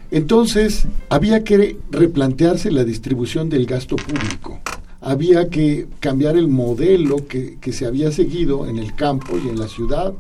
Entonces, 0.10 0.88
había 1.10 1.44
que 1.44 1.78
replantearse 1.90 2.72
la 2.72 2.84
distribución 2.84 3.50
del 3.50 3.66
gasto 3.66 3.96
público. 3.96 4.60
Había 5.00 5.50
que 5.50 5.88
cambiar 6.00 6.36
el 6.36 6.48
modelo 6.48 7.28
que, 7.28 7.58
que 7.60 7.72
se 7.72 7.86
había 7.86 8.12
seguido 8.12 8.68
en 8.68 8.78
el 8.78 8.94
campo 8.94 9.38
y 9.44 9.50
en 9.50 9.60
la 9.60 9.68
ciudad 9.68 10.14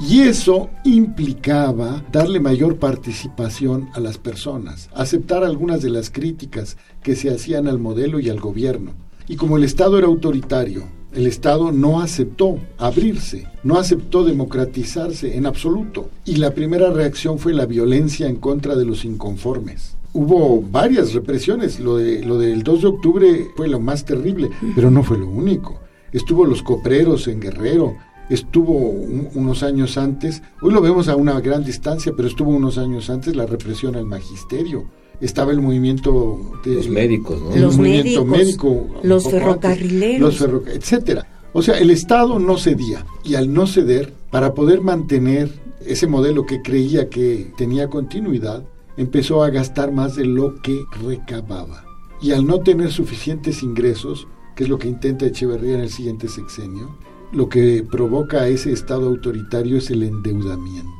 y 0.00 0.20
eso 0.20 0.70
implicaba 0.84 2.04
darle 2.12 2.38
mayor 2.38 2.76
participación 2.76 3.88
a 3.94 4.00
las 4.00 4.16
personas, 4.16 4.88
aceptar 4.94 5.42
algunas 5.42 5.82
de 5.82 5.90
las 5.90 6.10
críticas 6.10 6.76
que 7.02 7.16
se 7.16 7.30
hacían 7.30 7.66
al 7.66 7.80
modelo 7.80 8.20
y 8.20 8.30
al 8.30 8.38
gobierno. 8.38 8.92
Y 9.26 9.34
como 9.34 9.56
el 9.56 9.64
Estado 9.64 9.98
era 9.98 10.06
autoritario, 10.06 10.84
el 11.14 11.26
Estado 11.26 11.72
no 11.72 12.00
aceptó 12.00 12.58
abrirse, 12.76 13.46
no 13.62 13.78
aceptó 13.78 14.24
democratizarse 14.24 15.36
en 15.36 15.46
absoluto. 15.46 16.10
Y 16.24 16.36
la 16.36 16.52
primera 16.52 16.90
reacción 16.90 17.38
fue 17.38 17.54
la 17.54 17.66
violencia 17.66 18.26
en 18.28 18.36
contra 18.36 18.76
de 18.76 18.84
los 18.84 19.04
inconformes. 19.04 19.96
Hubo 20.12 20.62
varias 20.62 21.12
represiones, 21.12 21.80
lo, 21.80 21.96
de, 21.96 22.24
lo 22.24 22.38
del 22.38 22.62
2 22.62 22.82
de 22.82 22.88
octubre 22.88 23.46
fue 23.56 23.68
lo 23.68 23.80
más 23.80 24.04
terrible, 24.04 24.50
pero 24.74 24.90
no 24.90 25.02
fue 25.02 25.18
lo 25.18 25.28
único. 25.28 25.80
Estuvo 26.12 26.46
los 26.46 26.62
copreros 26.62 27.28
en 27.28 27.40
Guerrero, 27.40 27.96
estuvo 28.30 28.72
unos 28.72 29.62
años 29.62 29.98
antes, 29.98 30.42
hoy 30.62 30.72
lo 30.72 30.80
vemos 30.80 31.08
a 31.08 31.16
una 31.16 31.38
gran 31.40 31.62
distancia, 31.64 32.12
pero 32.16 32.28
estuvo 32.28 32.50
unos 32.50 32.78
años 32.78 33.10
antes 33.10 33.36
la 33.36 33.46
represión 33.46 33.96
al 33.96 34.06
magisterio 34.06 34.86
estaba 35.20 35.52
el 35.52 35.60
movimiento 35.60 36.38
de 36.64 36.74
los 36.74 36.88
médicos, 36.88 37.40
¿no? 37.40 37.56
los 37.56 37.76
movimiento 37.76 38.24
médico, 38.24 38.86
los 39.02 39.30
ferrocarrileros, 39.30 40.40
los 40.40 40.66
etcétera. 40.68 41.26
O 41.52 41.62
sea, 41.62 41.78
el 41.78 41.90
Estado 41.90 42.38
no 42.38 42.58
cedía 42.58 43.04
y 43.24 43.34
al 43.34 43.52
no 43.52 43.66
ceder, 43.66 44.12
para 44.30 44.54
poder 44.54 44.80
mantener 44.80 45.50
ese 45.84 46.06
modelo 46.06 46.44
que 46.44 46.60
creía 46.62 47.08
que 47.08 47.52
tenía 47.56 47.88
continuidad, 47.88 48.62
empezó 48.96 49.42
a 49.42 49.50
gastar 49.50 49.92
más 49.92 50.16
de 50.16 50.26
lo 50.26 50.60
que 50.60 50.84
recababa. 51.02 51.84
Y 52.20 52.32
al 52.32 52.46
no 52.46 52.60
tener 52.60 52.92
suficientes 52.92 53.62
ingresos, 53.62 54.26
que 54.54 54.64
es 54.64 54.68
lo 54.68 54.78
que 54.78 54.88
intenta 54.88 55.26
Echeverría 55.26 55.74
en 55.74 55.80
el 55.80 55.90
siguiente 55.90 56.28
sexenio, 56.28 56.98
lo 57.32 57.48
que 57.48 57.84
provoca 57.88 58.42
a 58.42 58.48
ese 58.48 58.72
Estado 58.72 59.06
autoritario 59.06 59.78
es 59.78 59.90
el 59.90 60.02
endeudamiento. 60.02 60.97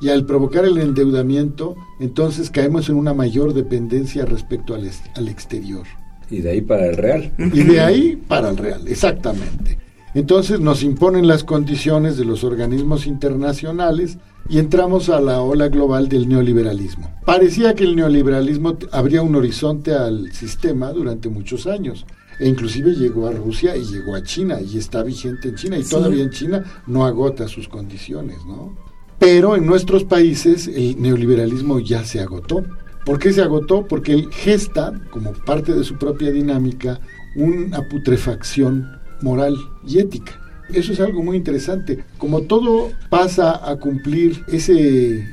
Y 0.00 0.10
al 0.10 0.24
provocar 0.24 0.64
el 0.64 0.78
endeudamiento, 0.78 1.76
entonces 1.98 2.50
caemos 2.50 2.88
en 2.88 2.96
una 2.96 3.14
mayor 3.14 3.52
dependencia 3.52 4.24
respecto 4.24 4.74
al, 4.74 4.88
al 5.14 5.28
exterior. 5.28 5.86
Y 6.30 6.40
de 6.40 6.50
ahí 6.50 6.60
para 6.60 6.86
el 6.86 6.96
real. 6.96 7.32
Y 7.38 7.62
de 7.62 7.80
ahí 7.80 8.16
para 8.16 8.50
el 8.50 8.56
real, 8.56 8.86
exactamente. 8.86 9.78
Entonces 10.14 10.60
nos 10.60 10.82
imponen 10.82 11.26
las 11.26 11.44
condiciones 11.44 12.16
de 12.16 12.24
los 12.24 12.42
organismos 12.42 13.06
internacionales 13.06 14.18
y 14.48 14.58
entramos 14.58 15.10
a 15.10 15.20
la 15.20 15.42
ola 15.42 15.68
global 15.68 16.08
del 16.08 16.28
neoliberalismo. 16.28 17.10
Parecía 17.26 17.74
que 17.74 17.84
el 17.84 17.94
neoliberalismo 17.94 18.78
abría 18.90 19.22
un 19.22 19.34
horizonte 19.34 19.94
al 19.94 20.32
sistema 20.32 20.90
durante 20.92 21.28
muchos 21.28 21.66
años. 21.66 22.06
E 22.40 22.48
inclusive 22.48 22.94
llegó 22.94 23.26
a 23.26 23.32
Rusia 23.32 23.76
y 23.76 23.84
llegó 23.84 24.14
a 24.14 24.22
China 24.22 24.60
y 24.60 24.78
está 24.78 25.02
vigente 25.02 25.48
en 25.48 25.56
China 25.56 25.78
y 25.78 25.82
todavía 25.82 26.22
en 26.22 26.30
China 26.30 26.64
no 26.86 27.04
agota 27.04 27.48
sus 27.48 27.68
condiciones, 27.68 28.38
¿no? 28.46 28.87
Pero 29.18 29.56
en 29.56 29.66
nuestros 29.66 30.04
países 30.04 30.68
el 30.68 31.00
neoliberalismo 31.00 31.80
ya 31.80 32.04
se 32.04 32.20
agotó. 32.20 32.64
¿Por 33.04 33.18
qué 33.18 33.32
se 33.32 33.42
agotó? 33.42 33.86
Porque 33.86 34.12
él 34.12 34.28
gesta, 34.30 34.92
como 35.10 35.32
parte 35.32 35.72
de 35.72 35.82
su 35.82 35.96
propia 35.96 36.30
dinámica, 36.30 37.00
una 37.36 37.88
putrefacción 37.88 38.86
moral 39.22 39.56
y 39.86 39.98
ética. 39.98 40.40
Eso 40.72 40.92
es 40.92 41.00
algo 41.00 41.22
muy 41.22 41.36
interesante. 41.36 42.04
Como 42.18 42.42
todo 42.42 42.90
pasa 43.08 43.68
a 43.68 43.76
cumplir 43.76 44.44
ese, 44.48 45.26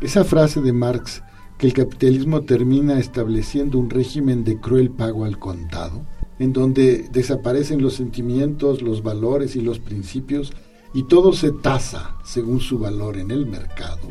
esa 0.00 0.24
frase 0.24 0.60
de 0.60 0.72
Marx, 0.72 1.22
que 1.58 1.66
el 1.66 1.72
capitalismo 1.72 2.42
termina 2.42 2.98
estableciendo 2.98 3.78
un 3.78 3.90
régimen 3.90 4.44
de 4.44 4.60
cruel 4.60 4.90
pago 4.90 5.24
al 5.24 5.38
contado, 5.38 6.06
en 6.38 6.52
donde 6.52 7.08
desaparecen 7.12 7.82
los 7.82 7.94
sentimientos, 7.94 8.80
los 8.80 9.02
valores 9.02 9.56
y 9.56 9.60
los 9.60 9.80
principios 9.80 10.52
y 10.94 11.04
todo 11.04 11.32
se 11.32 11.52
tasa 11.52 12.16
según 12.24 12.60
su 12.60 12.78
valor 12.78 13.18
en 13.18 13.30
el 13.30 13.46
mercado, 13.46 14.08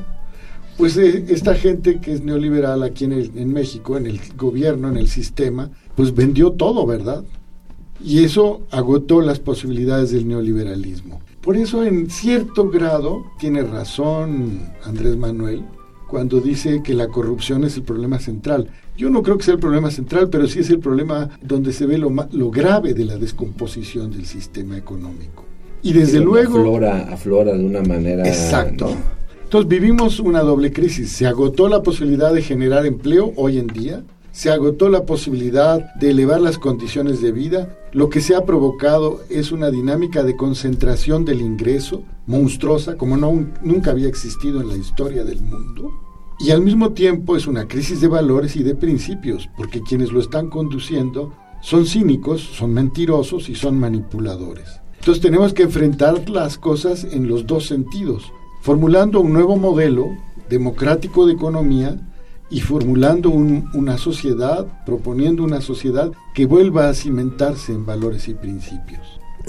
pues 0.78 0.96
eh, 0.98 1.26
esta 1.30 1.56
gente 1.56 2.00
que 2.00 2.14
es 2.14 2.24
neoliberal 2.24 2.84
aquí 2.84 3.06
en, 3.06 3.14
en 3.14 3.54
México, 3.54 3.98
en 3.98 4.06
el 4.06 4.20
gobierno, 4.36 4.90
en 4.90 4.98
el 4.98 5.08
sistema, 5.08 5.72
pues 5.96 6.14
vendió 6.14 6.52
todo, 6.52 6.86
¿verdad? 6.86 7.24
Y 8.04 8.24
eso 8.24 8.62
agotó 8.70 9.22
las 9.22 9.40
posibilidades 9.40 10.12
del 10.12 10.28
neoliberalismo. 10.28 11.20
Por 11.42 11.58
eso 11.58 11.84
en 11.84 12.10
cierto 12.10 12.70
grado 12.70 13.26
tiene 13.40 13.64
razón 13.64 14.70
Andrés 14.84 15.18
Manuel 15.18 15.64
cuando 16.08 16.40
dice 16.40 16.82
que 16.84 16.94
la 16.94 17.08
corrupción 17.08 17.64
es 17.64 17.78
el 17.78 17.84
problema 17.84 18.20
central. 18.20 18.70
Yo 18.96 19.10
no 19.10 19.24
creo 19.24 19.38
que 19.38 19.46
sea 19.46 19.56
el 19.56 19.60
problema 19.60 19.90
central, 19.90 20.30
pero 20.30 20.48
sí 20.48 20.60
es 20.60 20.70
el 20.70 20.80
problema 20.80 21.30
donde 21.42 21.74
se 21.74 21.86
ve 21.86 21.98
lo, 21.98 22.14
lo 22.32 22.52
grave 22.52 22.94
de 22.94 23.06
la 23.06 23.18
descomposición 23.18 24.12
del 24.12 24.26
sistema 24.26 24.78
económico. 24.78 25.47
Y 25.88 25.94
desde 25.94 26.20
luego... 26.20 26.60
Aflora, 26.60 27.08
aflora 27.14 27.54
de 27.54 27.64
una 27.64 27.82
manera... 27.82 28.28
Exacto. 28.28 28.90
Entonces 29.44 29.70
vivimos 29.70 30.20
una 30.20 30.42
doble 30.42 30.74
crisis. 30.74 31.14
Se 31.14 31.26
agotó 31.26 31.70
la 31.70 31.82
posibilidad 31.82 32.34
de 32.34 32.42
generar 32.42 32.86
empleo 32.86 33.32
hoy 33.38 33.58
en 33.58 33.68
día, 33.68 34.04
se 34.34 34.52
agotó 34.52 34.90
la 34.90 35.06
posibilidad 35.06 35.96
de 35.96 36.10
elevar 36.10 36.42
las 36.42 36.58
condiciones 36.58 37.22
de 37.22 37.32
vida, 37.32 37.78
lo 37.94 38.10
que 38.10 38.20
se 38.20 38.36
ha 38.36 38.44
provocado 38.44 39.22
es 39.30 39.54
una 39.54 39.72
dinámica 39.72 40.24
de 40.24 40.36
concentración 40.36 41.24
del 41.24 41.40
ingreso 41.40 42.04
monstruosa 42.26 42.98
como 42.98 43.16
no, 43.16 43.48
nunca 43.64 43.92
había 43.92 44.10
existido 44.10 44.60
en 44.60 44.68
la 44.68 44.76
historia 44.76 45.24
del 45.24 45.42
mundo. 45.42 45.90
Y 46.38 46.52
al 46.52 46.62
mismo 46.62 46.92
tiempo 46.92 47.38
es 47.38 47.48
una 47.48 47.66
crisis 47.66 48.02
de 48.02 48.10
valores 48.10 48.58
y 48.58 48.64
de 48.64 48.76
principios, 48.76 49.50
porque 49.56 49.82
quienes 49.82 50.12
lo 50.12 50.20
están 50.20 50.50
conduciendo 50.50 51.34
son 51.62 51.86
cínicos, 51.86 52.42
son 52.42 52.74
mentirosos 52.74 53.48
y 53.48 53.56
son 53.56 53.80
manipuladores. 53.80 54.82
Entonces 55.08 55.24
tenemos 55.24 55.54
que 55.54 55.64
enfrentar 55.64 56.30
las 56.30 56.58
cosas 56.58 57.06
en 57.06 57.30
los 57.30 57.48
dos 57.48 57.66
sentidos 57.66 58.30
formulando 58.60 59.22
un 59.22 59.32
nuevo 59.32 59.56
modelo 59.56 60.18
democrático 60.50 61.26
de 61.26 61.32
economía 61.32 61.98
y 62.50 62.60
formulando 62.60 63.30
una 63.30 63.98
sociedad, 63.98 64.68
proponiendo 64.86 65.46
una 65.46 65.62
sociedad 65.62 66.12
que 66.36 66.46
vuelva 66.46 66.90
a 66.90 66.94
cimentarse 66.94 67.72
en 67.72 67.86
valores 67.86 68.28
y 68.28 68.34
principios. 68.34 69.00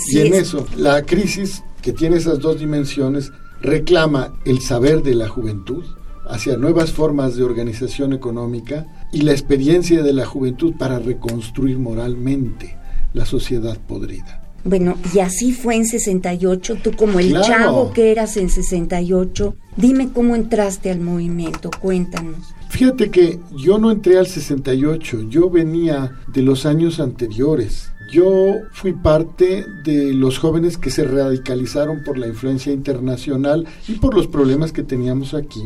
y 0.06 0.20
en 0.20 0.34
eso, 0.34 0.64
la 0.76 1.02
crisis 1.02 1.64
que 1.82 1.92
tiene 1.92 2.18
esas 2.18 2.38
dos 2.38 2.60
dimensiones 2.60 3.32
reclama 3.60 4.34
el 4.44 4.60
saber 4.60 5.02
de 5.02 5.16
la 5.16 5.26
juventud 5.26 5.82
hacia 6.28 6.56
nuevas 6.56 6.92
formas 6.92 7.34
de 7.34 7.42
organización 7.42 8.12
económica 8.12 8.86
y 9.12 9.22
la 9.22 9.32
experiencia 9.32 10.04
de 10.04 10.12
la 10.12 10.24
juventud 10.24 10.74
para 10.78 11.00
reconstruir 11.00 11.80
moralmente 11.80 12.78
la 13.12 13.26
sociedad 13.26 13.76
podrida. 13.88 14.47
Bueno, 14.68 14.98
y 15.14 15.20
así 15.20 15.52
fue 15.52 15.76
en 15.76 15.86
68, 15.86 16.76
tú 16.82 16.92
como 16.92 17.20
el 17.20 17.40
chavo 17.40 17.90
que 17.94 18.12
eras 18.12 18.36
en 18.36 18.50
68, 18.50 19.56
dime 19.78 20.10
cómo 20.12 20.36
entraste 20.36 20.90
al 20.90 21.00
movimiento, 21.00 21.70
cuéntanos. 21.80 22.54
Fíjate 22.68 23.10
que 23.10 23.40
yo 23.56 23.78
no 23.78 23.90
entré 23.90 24.18
al 24.18 24.26
68, 24.26 25.30
yo 25.30 25.48
venía 25.48 26.18
de 26.26 26.42
los 26.42 26.66
años 26.66 27.00
anteriores. 27.00 27.90
Yo 28.12 28.56
fui 28.72 28.92
parte 28.92 29.64
de 29.84 30.12
los 30.12 30.38
jóvenes 30.38 30.76
que 30.76 30.90
se 30.90 31.04
radicalizaron 31.04 32.04
por 32.04 32.18
la 32.18 32.26
influencia 32.26 32.70
internacional 32.70 33.66
y 33.86 33.94
por 33.94 34.14
los 34.14 34.26
problemas 34.26 34.72
que 34.72 34.82
teníamos 34.82 35.32
aquí. 35.32 35.62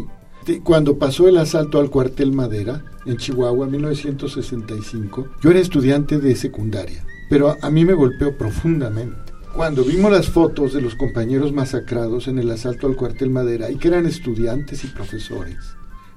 Cuando 0.62 0.96
pasó 0.96 1.26
el 1.26 1.38
asalto 1.38 1.80
al 1.80 1.90
cuartel 1.90 2.30
Madera 2.30 2.84
en 3.04 3.16
Chihuahua 3.16 3.66
en 3.66 3.72
1965, 3.72 5.26
yo 5.42 5.50
era 5.50 5.58
estudiante 5.58 6.18
de 6.18 6.36
secundaria 6.36 7.04
pero 7.32 7.56
a 7.62 7.70
mí 7.70 7.86
me 7.86 7.94
golpeó 7.94 8.36
profundamente. 8.36 9.32
Cuando 9.56 9.84
vimos 9.84 10.12
las 10.12 10.28
fotos 10.28 10.74
de 10.74 10.82
los 10.82 10.94
compañeros 10.94 11.50
masacrados 11.50 12.28
en 12.28 12.38
el 12.38 12.50
asalto 12.50 12.86
al 12.86 12.94
cuartel 12.94 13.30
Madera 13.30 13.70
y 13.70 13.76
que 13.76 13.88
eran 13.88 14.04
estudiantes 14.04 14.84
y 14.84 14.88
profesores, 14.88 15.56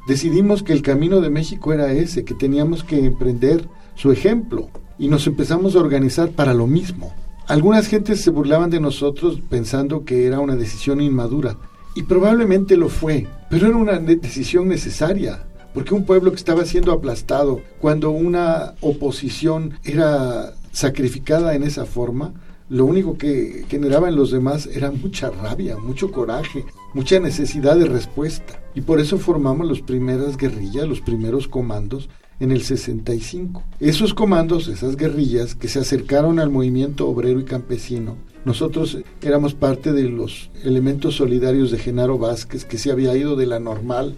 decidimos 0.10 0.62
que 0.62 0.74
el 0.74 0.82
camino 0.82 1.22
de 1.22 1.30
México 1.30 1.72
era 1.72 1.94
ese, 1.94 2.26
que 2.26 2.34
teníamos 2.34 2.84
que 2.84 3.06
emprender 3.06 3.66
su 3.96 4.12
ejemplo 4.12 4.68
y 5.00 5.08
nos 5.08 5.26
empezamos 5.26 5.78
a 5.78 5.80
organizar 5.80 6.32
para 6.32 6.54
lo 6.54 6.68
mismo. 6.68 7.14
Algunas 7.48 7.88
gentes 7.88 8.20
se 8.22 8.30
burlaban 8.30 8.70
de 8.70 8.82
nosotros 8.82 9.40
pensando 9.50 10.04
que 10.04 10.26
era 10.26 10.42
una 10.42 10.58
decisión 10.58 11.00
inmadura 11.00 11.56
y 11.96 12.04
probablemente 12.04 12.76
lo 12.76 12.90
fue, 12.90 13.26
pero 13.50 13.68
era 13.68 13.78
una 13.78 14.00
decisión 14.00 14.68
necesaria 14.68 15.46
porque 15.74 15.94
un 15.94 16.06
pueblo 16.06 16.32
que 16.32 16.38
estaba 16.38 16.66
siendo 16.66 16.94
aplastado, 16.94 17.62
cuando 17.80 18.10
una 18.12 18.76
oposición 18.80 19.78
era 19.84 20.54
sacrificada 20.76 21.56
en 21.56 21.64
esa 21.64 21.86
forma, 21.86 22.34
lo 22.68 22.86
único 22.86 23.18
que 23.18 23.66
generaba 23.70 24.10
en 24.10 24.16
los 24.16 24.30
demás 24.30 24.68
era 24.68 24.92
mucha 24.92 25.30
rabia, 25.30 25.78
mucho 25.78 26.12
coraje, 26.12 26.66
mucha 26.94 27.18
necesidad 27.20 27.78
de 27.78 27.86
respuesta. 27.86 28.60
Y 28.76 28.82
por 28.82 29.00
eso 29.00 29.18
formamos 29.18 29.68
las 29.68 29.80
primeras 29.80 30.36
guerrillas, 30.36 30.86
los 30.86 31.00
primeros 31.00 31.48
comandos 31.48 32.10
en 32.42 32.52
el 32.52 32.62
65. 32.62 33.64
Esos 33.80 34.14
comandos, 34.14 34.68
esas 34.68 34.98
guerrillas 34.98 35.56
que 35.56 35.70
se 35.70 35.80
acercaron 35.80 36.40
al 36.40 36.50
movimiento 36.50 37.08
obrero 37.08 37.40
y 37.40 37.46
campesino, 37.46 38.18
nosotros 38.44 38.98
éramos 39.22 39.54
parte 39.54 39.94
de 39.94 40.04
los 40.04 40.52
elementos 40.64 41.16
solidarios 41.16 41.72
de 41.72 41.80
Genaro 41.80 42.18
Vázquez, 42.18 42.66
que 42.66 42.78
se 42.78 42.92
había 42.92 43.16
ido 43.16 43.38
de 43.38 43.46
la 43.46 43.62
normal 43.62 44.16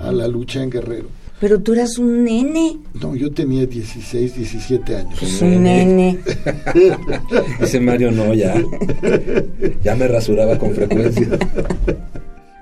a 0.00 0.10
la 0.10 0.26
lucha 0.26 0.64
en 0.64 0.70
Guerrero. 0.70 1.08
Pero 1.40 1.60
tú 1.60 1.74
eras 1.74 1.98
un 1.98 2.24
nene. 2.24 2.78
No, 2.94 3.14
yo 3.14 3.30
tenía 3.30 3.66
16, 3.66 4.36
17 4.36 4.96
años. 4.96 5.16
Pues 5.18 5.42
un 5.42 5.62
nene. 5.62 6.18
Dice 7.60 7.78
Mario, 7.80 8.10
no, 8.10 8.32
ya. 8.32 8.54
Ya 9.82 9.94
me 9.94 10.08
rasuraba 10.08 10.58
con 10.58 10.74
frecuencia. 10.74 11.28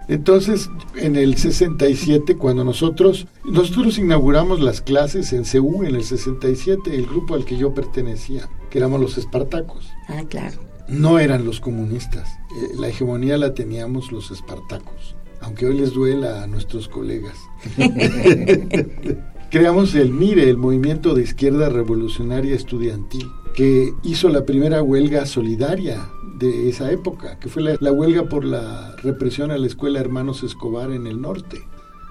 Entonces, 0.09 0.69
en 0.97 1.17
el 1.17 1.37
67, 1.37 2.37
cuando 2.37 2.65
nosotros, 2.65 3.27
nosotros 3.45 3.97
inauguramos 3.97 4.61
las 4.61 4.81
clases 4.81 5.33
en 5.33 5.45
CEU 5.45 5.85
en 5.85 5.95
el 5.95 6.05
67, 6.05 6.95
el 6.95 7.07
grupo 7.07 7.35
al 7.35 7.45
que 7.45 7.57
yo 7.57 7.73
pertenecía, 7.73 8.49
que 8.71 8.79
éramos 8.79 9.01
los 9.01 9.17
Espartacos. 9.17 9.89
Ah, 10.09 10.25
claro. 10.29 10.59
No 10.89 11.19
eran 11.19 11.47
los 11.47 11.61
comunistas, 11.61 12.29
eh, 12.29 12.75
la 12.77 12.89
hegemonía 12.89 13.39
la 13.39 13.55
teníamos 13.55 14.13
los 14.13 14.31
Espartacos 14.31 15.17
aunque 15.45 15.67
hoy 15.67 15.79
les 15.79 15.93
duela 15.93 16.43
a 16.43 16.47
nuestros 16.47 16.89
colegas. 16.89 17.37
Creamos 19.51 19.95
el 19.95 20.11
MIRE, 20.11 20.49
el 20.51 20.57
Movimiento 20.57 21.15
de 21.15 21.23
Izquierda 21.23 21.69
Revolucionaria 21.69 22.57
Estudiantil, 22.57 23.27
que 23.55 23.93
hizo 24.03 24.29
la 24.29 24.45
primera 24.45 24.83
huelga 24.83 25.27
solidaria 25.27 26.09
de 26.39 26.69
esa 26.69 26.91
época, 26.91 27.39
que 27.39 27.49
fue 27.49 27.63
la, 27.63 27.93
huelga 27.93 28.25
por 28.29 28.45
la 28.45 28.97
represión 28.97 29.51
a 29.51 29.59
la 29.59 29.67
escuela 29.67 30.01
Hermanos 30.01 30.43
Escobar 30.43 30.91
en 30.91 31.07
el 31.07 31.21
norte. 31.21 31.59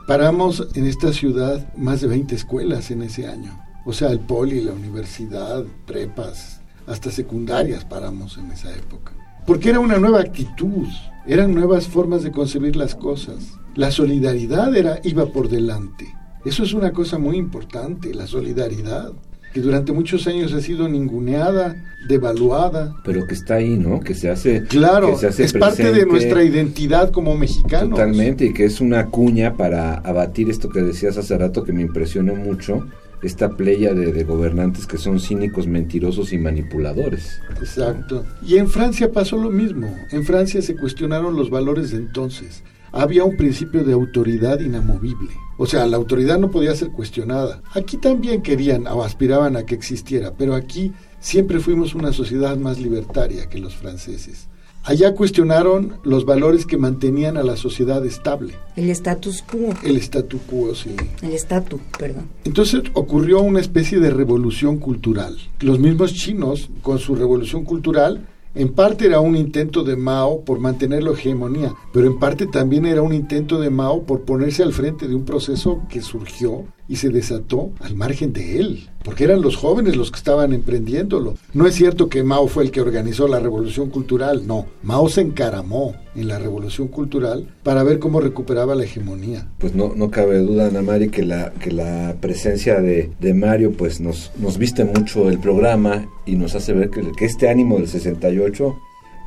Paramos 0.08 0.68
en 0.76 0.86
esta 0.86 1.12
ciudad 1.12 1.74
más 1.76 2.02
de 2.02 2.08
20 2.08 2.34
escuelas 2.36 2.92
en 2.92 3.02
ese 3.02 3.28
año. 3.28 3.60
O 3.86 3.92
sea, 3.92 4.12
el 4.12 4.20
poli, 4.20 4.62
la 4.62 4.74
universidad, 4.74 5.66
prepas, 5.86 6.62
hasta 6.88 7.12
secundarias 7.12 7.84
paramos 7.84 8.38
en 8.38 8.52
esa 8.52 8.74
época. 8.74 9.12
Porque 9.46 9.70
era 9.70 9.80
una 9.80 9.98
nueva 9.98 10.22
actitud, 10.22 10.88
eran 11.28 11.54
nuevas 11.54 11.88
formas 11.88 12.24
de 12.24 12.32
concebir 12.32 12.76
las 12.76 12.96
cosas. 12.96 13.60
La 13.76 13.92
solidaridad 13.92 14.76
era, 14.76 15.00
iba 15.04 15.26
por 15.26 15.50
delante. 15.50 16.06
Eso 16.46 16.64
es 16.64 16.74
una 16.74 16.92
cosa 16.92 17.18
muy 17.18 17.38
importante, 17.38 18.14
la 18.14 18.28
solidaridad, 18.28 19.14
que 19.54 19.62
durante 19.62 19.94
muchos 19.94 20.28
años 20.28 20.52
ha 20.54 20.62
sido 20.62 20.90
ninguneada, 20.90 21.76
devaluada. 22.08 22.96
Pero 23.06 23.28
que 23.28 23.36
está 23.36 23.56
ahí, 23.56 23.78
¿no? 23.78 24.00
Que 24.00 24.16
se 24.16 24.30
hace. 24.30 24.64
Claro, 24.64 25.18
es 25.22 25.54
parte 25.54 25.92
de 25.92 26.06
nuestra 26.06 26.44
identidad 26.44 27.12
como 27.12 27.38
mexicanos. 27.38 27.92
Totalmente, 27.92 28.46
y 28.46 28.54
que 28.54 28.66
es 28.66 28.82
una 28.82 29.08
cuña 29.08 29.56
para 29.56 29.96
abatir 29.96 30.50
esto 30.50 30.70
que 30.70 30.82
decías 30.82 31.18
hace 31.18 31.38
rato 31.38 31.64
que 31.64 31.72
me 31.72 31.82
impresionó 31.82 32.36
mucho, 32.36 32.88
esta 33.24 33.56
playa 33.56 33.94
de, 33.94 34.24
gobernantes 34.24 34.86
que 34.86 34.98
son 34.98 35.20
cínicos, 35.20 35.66
mentirosos 35.66 36.34
y 36.34 36.38
manipuladores. 36.38 37.40
Exacto. 37.60 38.26
Y 38.46 38.58
en 38.58 38.68
Francia 38.68 39.12
pasó 39.12 39.38
lo 39.38 39.50
mismo. 39.50 39.96
En 40.12 40.26
Francia 40.26 40.62
se 40.62 40.76
cuestionaron 40.76 41.36
los 41.36 41.50
valores 41.50 41.92
de 41.92 41.98
entonces. 41.98 42.64
Había 42.92 43.24
un 43.24 43.38
principio 43.38 43.84
de 43.84 43.94
autoridad 43.94 44.60
inamovible. 44.60 45.32
O 45.58 45.66
sea, 45.66 45.88
la 45.88 45.98
autoridad 45.98 46.38
no 46.38 46.52
podía 46.52 46.76
ser 46.76 46.90
cuestionada. 46.90 47.62
Aquí 47.74 47.98
también 47.98 48.42
querían 48.42 48.86
o 48.88 49.04
aspiraban 49.04 49.56
a 49.56 49.66
que 49.66 49.76
existiera, 49.76 50.34
pero 50.38 50.54
aquí 50.54 50.92
siempre 51.20 51.60
fuimos 51.60 51.96
una 51.96 52.12
sociedad 52.12 52.58
más 52.58 52.80
libertaria 52.80 53.50
que 53.50 53.60
los 53.60 53.76
franceses. 53.76 54.50
Allá 54.86 55.16
cuestionaron 55.16 55.94
los 56.04 56.26
valores 56.26 56.66
que 56.66 56.78
mantenían 56.78 57.38
a 57.38 57.44
la 57.44 57.56
sociedad 57.56 58.06
estable. 58.06 58.56
El 58.76 58.90
status 58.90 59.42
quo. 59.42 59.74
El 59.82 59.96
status 59.96 60.42
quo, 60.42 60.76
sí. 60.76 60.94
El 61.22 61.32
estatus, 61.32 61.80
perdón. 61.98 62.28
Entonces 62.44 62.82
ocurrió 62.94 63.42
una 63.42 63.62
especie 63.62 64.02
de 64.02 64.10
revolución 64.10 64.80
cultural. 64.80 65.38
Los 65.62 65.80
mismos 65.80 66.14
chinos, 66.14 66.70
con 66.82 67.00
su 67.00 67.16
revolución 67.16 67.64
cultural, 67.64 68.28
en 68.56 68.74
parte 68.74 69.06
era 69.06 69.22
un 69.22 69.38
intento 69.38 69.84
de 69.84 69.96
Mao 69.96 70.42
por 70.42 70.60
mantener 70.60 71.02
la 71.02 71.12
hegemonía, 71.12 71.74
pero 71.92 72.06
en 72.06 72.20
parte 72.20 72.46
también 72.46 72.86
era 72.86 73.02
un 73.02 73.14
intento 73.14 73.60
de 73.60 73.70
Mao 73.70 74.04
por 74.04 74.24
ponerse 74.26 74.64
al 74.64 74.74
frente 74.74 75.08
de 75.08 75.16
un 75.16 75.24
proceso 75.24 75.82
que 75.90 76.02
surgió 76.02 76.66
y 76.88 76.98
se 76.98 77.10
desató 77.10 77.72
al 77.80 77.96
margen 77.96 78.34
de 78.34 78.60
él, 78.60 78.90
porque 79.04 79.24
eran 79.24 79.42
los 79.42 79.56
jóvenes 79.56 79.96
los 79.96 80.12
que 80.12 80.18
estaban 80.18 80.54
emprendiéndolo. 80.54 81.36
No 81.54 81.68
es 81.68 81.76
cierto 81.76 82.10
que 82.10 82.24
Mao 82.24 82.48
fue 82.48 82.64
el 82.64 82.72
que 82.72 82.82
organizó 82.82 83.28
la 83.28 83.40
revolución 83.40 83.90
cultural, 83.90 84.46
no, 84.48 84.68
Mao 84.82 85.10
se 85.10 85.22
encaramó 85.22 85.96
en 86.16 86.28
la 86.28 86.40
revolución 86.40 86.88
cultural 86.88 87.48
para 87.64 87.84
ver 87.84 88.00
cómo 88.00 88.20
recuperaba 88.20 88.76
la 88.76 88.84
hegemonía. 88.84 89.48
Pues 89.58 89.76
no, 89.76 89.94
no 89.96 90.12
cabe 90.12 90.40
duda, 90.40 90.68
Ana 90.68 90.82
Mari, 90.82 91.10
que 91.10 91.24
la, 91.24 91.52
que 91.54 91.72
la 91.72 92.16
presencia 92.20 92.82
de, 92.82 93.12
de 93.20 93.34
Mario 93.34 93.72
pues 93.72 94.00
nos, 94.00 94.32
nos 94.38 94.58
viste 94.58 94.84
mucho 94.84 95.30
el 95.30 95.40
programa 95.40 96.08
y 96.26 96.36
nos 96.36 96.56
hace 96.56 96.74
ver 96.74 96.90
que, 96.90 97.02
que 97.18 97.26
este 97.26 97.50
ánimo 97.50 97.78
del 97.78 97.88
68 97.88 98.76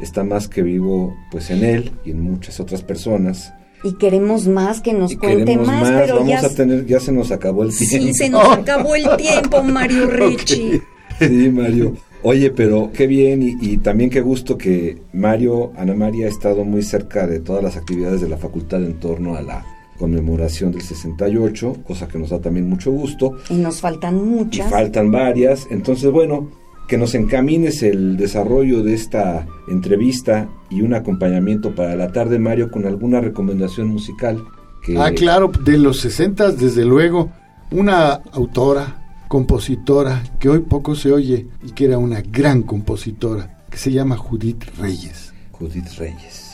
está 0.00 0.24
más 0.24 0.48
que 0.48 0.62
vivo 0.62 1.16
pues 1.30 1.50
en 1.50 1.64
él 1.64 1.92
y 2.04 2.10
en 2.10 2.20
muchas 2.20 2.60
otras 2.60 2.82
personas 2.82 3.52
y 3.82 3.94
queremos 3.94 4.46
más, 4.48 4.80
que 4.80 4.92
nos 4.92 5.16
cuente 5.16 5.56
más, 5.56 5.90
pero 5.90 6.16
Vamos 6.16 6.28
ya... 6.28 6.40
a 6.40 6.48
tener, 6.48 6.86
ya 6.86 7.00
se 7.00 7.12
nos 7.12 7.30
acabó 7.30 7.62
el 7.62 7.76
tiempo. 7.76 8.06
Sí, 8.06 8.14
se 8.14 8.28
nos 8.28 8.46
acabó 8.48 8.94
el 8.94 9.04
tiempo, 9.16 9.62
Mario 9.62 10.08
Ricci. 10.08 10.80
Sí, 11.18 11.50
Mario. 11.50 11.94
Oye, 12.22 12.50
pero 12.50 12.90
qué 12.92 13.06
bien 13.06 13.42
y, 13.42 13.56
y, 13.60 13.76
también 13.78 14.10
qué 14.10 14.20
gusto 14.20 14.58
que 14.58 14.98
Mario, 15.12 15.72
Ana 15.76 15.94
María, 15.94 16.26
ha 16.26 16.28
estado 16.28 16.64
muy 16.64 16.82
cerca 16.82 17.26
de 17.26 17.38
todas 17.40 17.62
las 17.62 17.76
actividades 17.76 18.20
de 18.20 18.28
la 18.28 18.36
facultad 18.36 18.82
en 18.82 18.98
torno 18.98 19.36
a 19.36 19.42
la 19.42 19.64
conmemoración 19.96 20.72
del 20.72 20.82
68, 20.82 21.76
cosa 21.86 22.08
que 22.08 22.18
nos 22.18 22.30
da 22.30 22.40
también 22.40 22.68
mucho 22.68 22.90
gusto. 22.90 23.36
Y 23.50 23.54
nos 23.54 23.80
faltan 23.80 24.24
muchas. 24.24 24.68
Y 24.68 24.70
faltan 24.70 25.10
varias. 25.10 25.66
Entonces, 25.70 26.10
bueno, 26.10 26.50
que 26.86 26.98
nos 26.98 27.14
encamines 27.14 27.82
el 27.82 28.16
desarrollo 28.16 28.82
de 28.82 28.94
esta 28.94 29.46
entrevista 29.68 30.48
y 30.70 30.82
un 30.82 30.94
acompañamiento 30.94 31.74
para 31.74 31.96
la 31.96 32.12
tarde, 32.12 32.38
Mario, 32.38 32.70
con 32.70 32.86
alguna 32.86 33.20
recomendación 33.20 33.88
musical. 33.88 34.42
Que... 34.82 34.96
Ah, 34.98 35.10
claro, 35.12 35.48
de 35.48 35.78
los 35.78 36.00
60 36.00 36.52
desde 36.52 36.84
luego, 36.84 37.30
una 37.70 38.12
autora, 38.32 39.24
compositora, 39.28 40.22
que 40.38 40.48
hoy 40.48 40.60
poco 40.60 40.94
se 40.94 41.12
oye 41.12 41.48
y 41.64 41.72
que 41.72 41.86
era 41.86 41.98
una 41.98 42.20
gran 42.20 42.62
compositora, 42.62 43.64
que 43.68 43.78
se 43.78 43.90
llama 43.90 44.16
Judith 44.16 44.64
Reyes. 44.78 45.32
Judith 45.50 45.88
Reyes. 45.98 46.45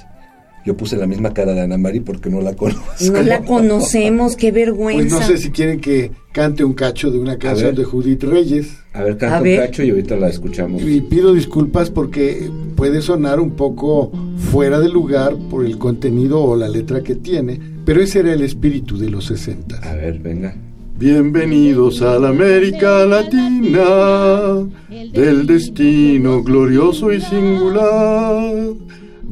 Yo 0.65 0.77
puse 0.77 0.97
la 0.97 1.07
misma 1.07 1.35
cara 1.35 1.55
de 1.55 1.61
Ana 1.63 1.77
Mari 1.77 2.01
porque 2.01 2.31
no 2.31 2.41
la 2.41 2.55
conozco. 2.57 2.83
No 3.13 3.23
la 3.23 3.43
conocemos, 3.45 4.37
qué 4.37 4.53
vergüenza. 4.53 5.03
Pues 5.03 5.13
no 5.13 5.27
sé 5.27 5.39
si 5.39 5.51
quieren 5.51 5.81
que 5.81 6.13
cante 6.33 6.65
un 6.65 6.73
cacho 6.75 7.11
de 7.11 7.19
una 7.19 7.37
canción 7.39 7.75
de 7.75 7.85
Judith 7.85 8.23
Reyes. 8.23 8.77
A 8.93 9.03
ver, 9.03 9.17
canta 9.17 9.43
un 9.43 9.57
cacho 9.57 9.83
y 9.83 9.91
ahorita 9.91 10.17
la 10.17 10.29
escuchamos. 10.29 10.83
Y 10.83 11.01
pido 11.01 11.35
disculpas 11.35 11.91
porque 11.91 12.49
puede 12.77 13.03
sonar 13.03 13.41
un 13.41 13.53
poco 13.53 14.13
fuera 14.51 14.79
de 14.79 14.89
lugar 14.89 15.37
por 15.51 15.65
el 15.65 15.79
contenido 15.79 16.41
o 16.43 16.57
la 16.57 16.69
letra 16.69 17.03
que 17.03 17.17
tiene, 17.17 17.61
pero 17.85 18.01
ese 18.01 18.21
era 18.21 18.33
el 18.33 18.43
espíritu 18.43 18.97
de 18.99 19.11
los 19.11 19.27
60. 19.27 19.79
A 19.79 19.95
ver, 19.95 20.19
venga. 20.21 20.55
Bienvenidos 20.99 22.01
a 22.03 22.17
la 22.19 22.29
América 22.29 23.05
Latina, 23.07 24.69
del 25.13 25.47
destino 25.47 26.45
glorioso 26.45 27.13
y 27.13 27.21
singular 27.21 28.53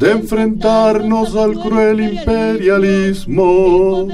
de 0.01 0.11
enfrentarnos 0.13 1.37
al 1.37 1.61
cruel 1.61 2.01
imperialismo 2.01 4.09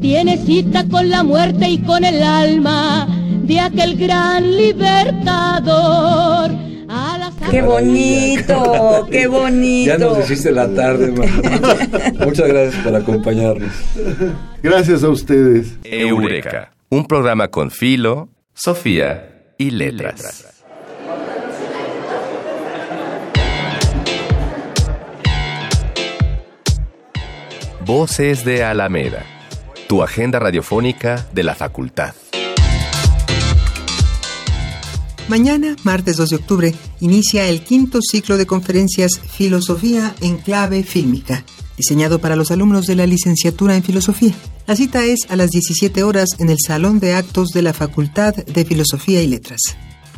tiene 0.02 0.36
cita 0.36 0.84
con 0.89 1.10
la 1.10 1.23
muerte 1.23 1.69
y 1.69 1.78
con 1.78 2.04
el 2.04 2.21
alma 2.21 3.08
de 3.43 3.58
aquel 3.62 3.95
gran 3.95 4.58
libertador. 4.58 6.19
Qué 7.50 7.62
bonito, 7.62 9.08
qué 9.12 9.28
bonito. 9.28 9.92
Ya 9.92 9.98
nos 9.98 10.20
hiciste 10.20 10.52
la 10.52 10.68
tarde, 10.74 11.12
Muchas 12.26 12.48
gracias 12.48 12.84
por 12.84 12.96
acompañarnos. 12.96 13.72
Gracias 14.62 15.04
a 15.04 15.10
ustedes. 15.10 15.78
Eureka, 15.84 16.72
un 16.90 17.06
programa 17.06 17.48
con 17.48 17.72
filo, 17.72 18.30
Sofía 18.54 19.54
y 19.58 19.72
letras. 19.72 20.46
Voces 27.86 28.46
de 28.46 28.64
Alameda, 28.64 29.24
tu 29.88 30.04
agenda 30.04 30.38
radiofónica 30.38 31.26
de 31.34 31.44
la 31.44 31.56
facultad. 31.56 32.14
Mañana, 35.30 35.76
martes 35.84 36.18
2 36.18 36.30
de 36.32 36.36
octubre, 36.38 36.76
inicia 37.02 37.48
el 37.48 37.63
quinto 37.63 38.00
ciclo 38.02 38.36
de 38.36 38.48
conferencias 38.48 39.12
Filosofía 39.20 40.15
en 40.22 40.38
clave 40.38 40.84
fílmica, 40.84 41.46
diseñado 41.78 42.18
para 42.18 42.36
los 42.36 42.50
alumnos 42.50 42.88
de 42.88 42.96
la 42.96 43.06
licenciatura 43.06 43.76
en 43.76 43.84
Filosofía. 43.84 44.34
La 44.65 44.76
cita 44.76 45.06
es 45.06 45.28
a 45.30 45.36
las 45.36 45.52
17 45.52 46.02
horas 46.02 46.30
en 46.39 46.50
el 46.50 46.58
Salón 46.65 47.00
de 47.00 47.13
Actos 47.13 47.50
de 47.50 47.62
la 47.62 47.74
Facultad 47.74 48.34
de 48.34 48.65
Filosofía 48.65 49.22
y 49.22 49.28
Letras. 49.28 49.60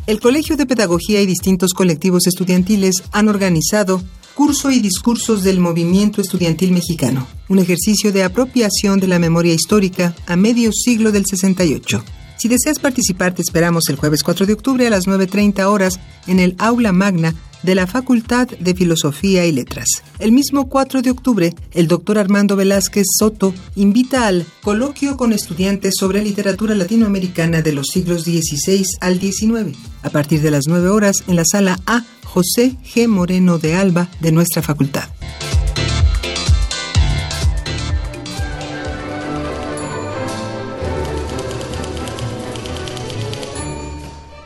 El 0.06 0.18
Colegio 0.18 0.56
de 0.56 0.64
Pedagogía 0.64 1.20
y 1.20 1.26
distintos 1.26 1.74
colectivos 1.74 2.26
estudiantiles 2.26 3.02
han 3.12 3.28
organizado 3.28 4.02
Curso 4.34 4.70
y 4.70 4.80
Discursos 4.80 5.42
del 5.42 5.60
Movimiento 5.60 6.22
Estudiantil 6.22 6.72
Mexicano, 6.72 7.26
un 7.50 7.58
ejercicio 7.58 8.12
de 8.12 8.24
apropiación 8.24 8.98
de 8.98 9.08
la 9.08 9.18
memoria 9.18 9.52
histórica 9.52 10.14
a 10.26 10.36
medio 10.36 10.72
siglo 10.72 11.12
del 11.12 11.26
68. 11.26 12.02
Si 12.42 12.48
deseas 12.48 12.80
participar, 12.80 13.32
te 13.32 13.40
esperamos 13.40 13.88
el 13.88 13.94
jueves 13.94 14.24
4 14.24 14.46
de 14.46 14.54
octubre 14.54 14.84
a 14.84 14.90
las 14.90 15.06
9.30 15.06 15.62
horas 15.66 16.00
en 16.26 16.40
el 16.40 16.56
Aula 16.58 16.90
Magna 16.90 17.36
de 17.62 17.76
la 17.76 17.86
Facultad 17.86 18.48
de 18.48 18.74
Filosofía 18.74 19.46
y 19.46 19.52
Letras. 19.52 19.86
El 20.18 20.32
mismo 20.32 20.68
4 20.68 21.02
de 21.02 21.12
octubre, 21.12 21.54
el 21.70 21.86
doctor 21.86 22.18
Armando 22.18 22.56
Velázquez 22.56 23.06
Soto 23.16 23.54
invita 23.76 24.26
al 24.26 24.44
coloquio 24.60 25.16
con 25.16 25.32
estudiantes 25.32 25.94
sobre 25.96 26.24
literatura 26.24 26.74
latinoamericana 26.74 27.62
de 27.62 27.74
los 27.74 27.86
siglos 27.92 28.24
XVI 28.24 28.86
al 29.00 29.20
XIX, 29.20 29.78
a 30.02 30.10
partir 30.10 30.40
de 30.40 30.50
las 30.50 30.64
9 30.66 30.88
horas 30.88 31.18
en 31.28 31.36
la 31.36 31.44
sala 31.44 31.78
A 31.86 32.04
José 32.24 32.76
G. 32.92 33.06
Moreno 33.06 33.58
de 33.58 33.76
Alba 33.76 34.08
de 34.18 34.32
nuestra 34.32 34.62
facultad. 34.62 35.04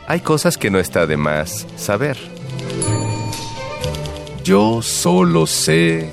Hay 0.09 0.21
cosas 0.21 0.57
que 0.57 0.69
no 0.69 0.79
está 0.79 1.05
de 1.05 1.17
más 1.17 1.67
saber. 1.75 2.17
Yo 4.41 4.81
solo 4.81 5.45
sé... 5.45 6.11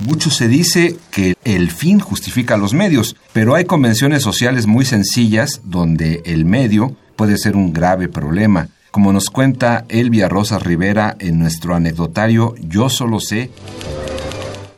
Mucho 0.00 0.30
se 0.30 0.48
dice 0.48 0.96
que 1.12 1.36
el 1.44 1.70
fin 1.70 2.00
justifica 2.00 2.56
los 2.56 2.74
medios, 2.74 3.16
pero 3.32 3.54
hay 3.54 3.66
convenciones 3.66 4.24
sociales 4.24 4.66
muy 4.66 4.84
sencillas 4.84 5.60
donde 5.64 6.22
el 6.26 6.44
medio 6.44 6.96
puede 7.14 7.38
ser 7.38 7.56
un 7.56 7.72
grave 7.72 8.08
problema, 8.08 8.68
como 8.90 9.12
nos 9.12 9.30
cuenta 9.30 9.84
Elvia 9.88 10.28
Rosas 10.28 10.62
Rivera 10.62 11.16
en 11.20 11.38
nuestro 11.38 11.74
anecdotario 11.74 12.54
Yo 12.60 12.88
solo 12.88 13.20
sé. 13.20 13.50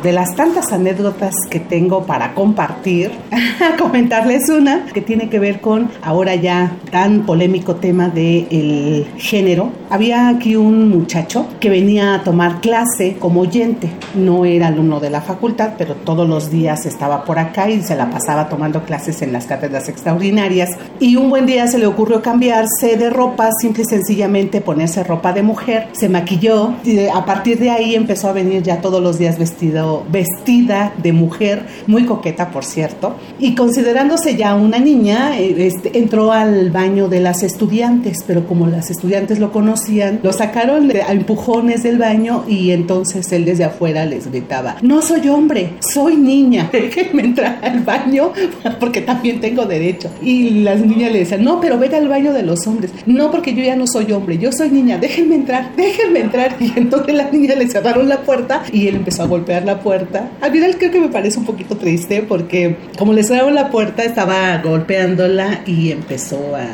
De 0.03 0.13
las 0.13 0.37
tantas 0.37 0.71
anécdotas 0.73 1.35
que 1.51 1.59
tengo 1.59 2.05
para 2.05 2.33
compartir, 2.33 3.11
comentarles 3.81 4.49
una 4.49 4.87
que 4.87 5.01
tiene 5.01 5.29
que 5.29 5.41
ver 5.41 5.61
con 5.61 5.91
ahora 6.03 6.37
ya 6.37 6.77
tan 6.93 7.27
polémico 7.27 7.75
tema 7.75 8.09
del 8.09 9.09
género. 9.17 9.73
Había 9.91 10.29
aquí 10.29 10.55
un 10.55 10.89
muchacho 10.89 11.49
que 11.59 11.69
venía 11.69 12.15
a 12.15 12.23
tomar 12.23 12.61
clase 12.61 13.17
como 13.19 13.41
oyente. 13.41 13.91
No 14.15 14.45
era 14.45 14.69
alumno 14.69 15.01
de 15.01 15.11
la 15.11 15.21
facultad, 15.21 15.71
pero 15.77 15.97
todos 15.97 16.29
los 16.29 16.49
días 16.49 16.87
estaba 16.87 17.25
por 17.25 17.41
acá 17.41 17.69
y 17.69 17.83
se 17.83 17.97
la 17.97 18.09
pasaba 18.09 18.49
tomando 18.49 18.85
clases 18.85 19.21
en 19.23 19.33
las 19.33 19.47
cátedras 19.47 19.89
extraordinarias. 19.89 20.71
Y 21.01 21.17
un 21.17 21.29
buen 21.29 21.45
día 21.45 21.67
se 21.67 21.79
le 21.79 21.87
ocurrió 21.87 22.23
cambiarse 22.23 22.97
de 22.97 23.11
ropa, 23.11 23.51
simple 23.61 23.83
y 23.83 23.87
sencillamente 23.87 24.61
ponerse 24.61 25.03
ropa 25.03 25.33
de 25.33 25.43
mujer. 25.43 25.89
Se 25.91 26.09
maquilló 26.09 26.75
y 26.85 27.09
a 27.09 27.25
partir 27.25 27.59
de 27.59 27.71
ahí 27.71 27.97
empezó 27.97 28.29
a 28.29 28.33
venir 28.33 28.63
ya 28.63 28.81
todos 28.81 29.03
los 29.03 29.19
días 29.19 29.39
vestido, 29.41 29.88
vestida 30.11 30.93
de 31.03 31.13
mujer, 31.13 31.67
muy 31.87 32.05
coqueta 32.05 32.51
por 32.51 32.65
cierto. 32.65 33.17
Y 33.39 33.55
considerándose 33.55 34.37
ya 34.37 34.55
una 34.55 34.79
niña, 34.79 35.39
eh, 35.39 35.67
este, 35.67 35.99
entró 35.99 36.33
al 36.33 36.71
baño 36.71 37.09
de 37.09 37.21
las 37.21 37.43
estudiantes, 37.43 38.19
pero 38.27 38.47
como 38.47 38.67
las 38.67 38.91
estudiantes 38.91 39.39
lo 39.39 39.53
conocían, 39.53 40.21
lo 40.23 40.33
sacaron 40.33 40.91
a 40.91 41.13
empujones 41.13 41.83
del 41.83 41.99
baño 41.99 42.45
y 42.49 42.71
entonces 42.71 43.31
él 43.33 43.45
desde 43.45 43.65
afuera 43.65 44.05
les 44.05 44.31
gritaba, 44.31 44.77
no 44.83 45.03
soy 45.03 45.29
hombre, 45.29 45.75
soy 45.81 46.17
niña, 46.17 46.69
déjenme 46.73 47.23
entrar 47.23 47.59
al 47.63 47.81
baño 47.81 48.33
porque 48.81 49.01
también 49.01 49.41
tengo 49.41 49.67
derecho. 49.67 50.11
Y 50.23 50.51
las 50.61 50.81
niñas 50.81 51.13
le 51.13 51.21
decían, 51.21 51.45
no, 51.45 51.61
pero 51.61 51.79
vete 51.79 51.97
al 51.97 52.09
baño 52.09 52.33
de 52.33 52.43
los 52.43 52.67
hombres. 52.67 52.93
No, 53.07 53.31
porque 53.31 53.55
yo 53.55 53.63
ya 53.63 53.77
no 53.77 53.87
soy 53.87 54.13
hombre, 54.13 54.39
yo 54.39 54.53
soy 54.53 54.71
niña, 54.71 54.99
déjenme 54.99 55.35
entrar, 55.35 55.73
déjenme 55.77 56.21
entrar. 56.21 56.57
Y 56.69 56.73
entonces 56.77 57.15
las 57.15 57.33
niñas 57.33 57.57
le 57.57 57.69
cerraron 57.69 58.09
la 58.09 58.23
puerta 58.23 58.63
y 58.73 58.89
él 58.89 58.97
empezó 58.97 59.23
a 59.23 59.27
golpear 59.27 59.65
la 59.65 59.78
puerta. 59.81 60.31
Al 60.41 60.53
final 60.53 60.77
creo 60.79 60.91
que 60.91 61.01
me 61.01 61.09
parece 61.09 61.39
un 61.39 61.45
poquito 61.45 61.77
triste 61.77 62.23
porque 62.23 62.77
como 62.99 63.13
le 63.13 63.23
cerraron 63.23 63.55
la 63.55 63.71
puerta 63.71 64.03
estaba 64.03 64.59
golpeándola 64.59 65.61
y 65.67 65.93
empezó 65.93 66.57
a 66.57 66.67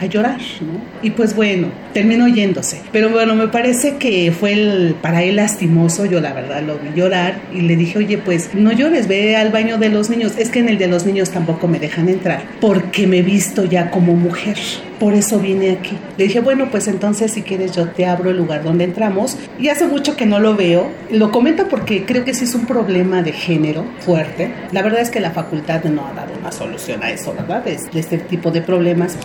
a 0.00 0.06
llorar, 0.06 0.40
¿no? 0.60 0.80
Y 1.02 1.10
pues 1.10 1.34
bueno, 1.34 1.68
terminó 1.92 2.28
yéndose. 2.28 2.80
Pero 2.92 3.10
bueno, 3.10 3.34
me 3.34 3.48
parece 3.48 3.96
que 3.96 4.32
fue 4.32 4.52
el, 4.52 4.96
para 5.00 5.22
él 5.22 5.36
lastimoso, 5.36 6.06
yo 6.06 6.20
la 6.20 6.32
verdad 6.32 6.62
lo 6.62 6.78
vi 6.78 6.90
llorar 6.94 7.40
y 7.52 7.60
le 7.62 7.76
dije, 7.76 7.98
oye, 7.98 8.18
pues 8.18 8.50
no 8.54 8.72
llores, 8.72 9.08
ve 9.08 9.36
al 9.36 9.50
baño 9.50 9.78
de 9.78 9.88
los 9.88 10.10
niños. 10.10 10.32
Es 10.38 10.50
que 10.50 10.60
en 10.60 10.68
el 10.68 10.78
de 10.78 10.88
los 10.88 11.06
niños 11.06 11.30
tampoco 11.30 11.68
me 11.68 11.78
dejan 11.78 12.08
entrar 12.08 12.42
porque 12.60 13.06
me 13.06 13.18
he 13.18 13.22
visto 13.22 13.64
ya 13.64 13.90
como 13.90 14.14
mujer. 14.14 14.56
Por 14.98 15.14
eso 15.14 15.40
vine 15.40 15.70
aquí. 15.70 15.98
Le 16.16 16.24
dije, 16.24 16.40
bueno, 16.40 16.68
pues 16.70 16.86
entonces 16.88 17.32
si 17.32 17.42
quieres 17.42 17.72
yo 17.72 17.88
te 17.88 18.06
abro 18.06 18.30
el 18.30 18.36
lugar 18.36 18.62
donde 18.62 18.84
entramos. 18.84 19.36
Y 19.58 19.68
hace 19.68 19.86
mucho 19.86 20.16
que 20.16 20.26
no 20.26 20.38
lo 20.38 20.54
veo. 20.54 20.90
Lo 21.10 21.30
comento 21.32 21.68
porque 21.68 22.04
creo 22.04 22.24
que 22.24 22.34
sí 22.34 22.44
es 22.44 22.54
un 22.54 22.66
problema 22.66 23.22
de 23.22 23.32
género 23.32 23.84
fuerte. 24.00 24.54
La 24.72 24.82
verdad 24.82 25.00
es 25.00 25.10
que 25.10 25.20
la 25.20 25.32
facultad 25.32 25.84
no 25.84 26.06
ha 26.06 26.12
dado 26.12 26.32
una 26.38 26.52
solución 26.52 27.02
a 27.02 27.10
eso, 27.10 27.34
¿verdad? 27.34 27.64
De, 27.64 27.78
este 27.98 28.18
tipo 28.18 28.50
de 28.50 28.62
problemas. 28.62 29.18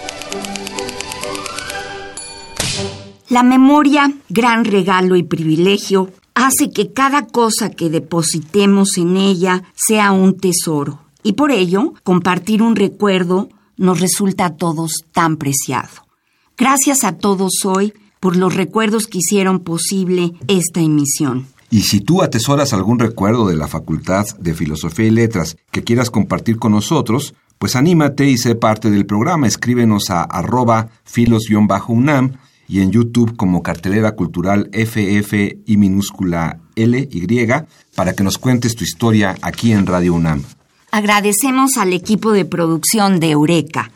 La 3.30 3.44
memoria, 3.44 4.12
gran 4.30 4.66
regalo 4.66 5.16
y 5.16 5.24
privilegio, 5.24 6.10
hace 6.34 6.72
que 6.72 6.94
cada 6.94 7.28
cosa 7.28 7.70
que 7.70 7.90
depositemos 7.90 8.98
en 8.98 9.18
ella 9.18 9.64
sea 9.76 10.12
un 10.12 10.38
tesoro. 10.38 11.00
Y 11.22 11.34
por 11.34 11.52
ello, 11.52 11.94
compartir 12.04 12.64
un 12.64 12.76
recuerdo 12.76 13.50
nos 13.80 14.00
resulta 14.00 14.46
a 14.46 14.56
todos 14.56 15.06
tan 15.12 15.38
preciado. 15.38 15.90
Gracias 16.58 17.04
a 17.04 17.14
todos 17.14 17.66
hoy 17.66 17.94
por 18.20 18.36
los 18.36 18.54
recuerdos 18.54 19.08
que 19.08 19.20
hicieron 19.20 19.62
posible 19.62 20.34
esta 20.48 20.82
emisión. 20.82 21.48
Y 21.72 21.82
si 21.84 22.02
tú 22.02 22.22
atesoras 22.22 22.74
algún 22.74 23.00
recuerdo 23.00 23.48
de 23.48 23.56
la 23.56 23.68
Facultad 23.68 24.26
de 24.40 24.54
Filosofía 24.54 25.06
y 25.06 25.12
Letras 25.12 25.58
que 25.72 25.84
quieras 25.84 26.12
compartir 26.12 26.58
con 26.58 26.74
nosotros, 26.74 27.34
pues 27.58 27.76
anímate 27.76 28.26
y 28.30 28.38
sé 28.38 28.56
parte 28.56 28.90
del 28.90 29.06
programa. 29.06 29.48
Escríbenos 29.48 30.10
a 30.10 30.24
arroba 30.24 30.90
filos-unam 31.04 32.34
y 32.68 32.82
en 32.82 32.92
YouTube 32.92 33.36
como 33.36 33.64
cartelera 33.64 34.14
cultural 34.14 34.70
FF 34.74 35.60
y 35.66 35.78
minúscula 35.78 36.60
L 36.76 37.10
para 37.96 38.14
que 38.14 38.24
nos 38.24 38.38
cuentes 38.38 38.76
tu 38.76 38.84
historia 38.84 39.36
aquí 39.42 39.72
en 39.72 39.86
Radio 39.86 40.14
UNAM. 40.14 40.44
Agradecemos 40.92 41.78
al 41.78 41.94
equipo 41.94 42.32
de 42.32 42.46
producción 42.46 43.20
de 43.20 43.32
Eureka. 43.32 43.92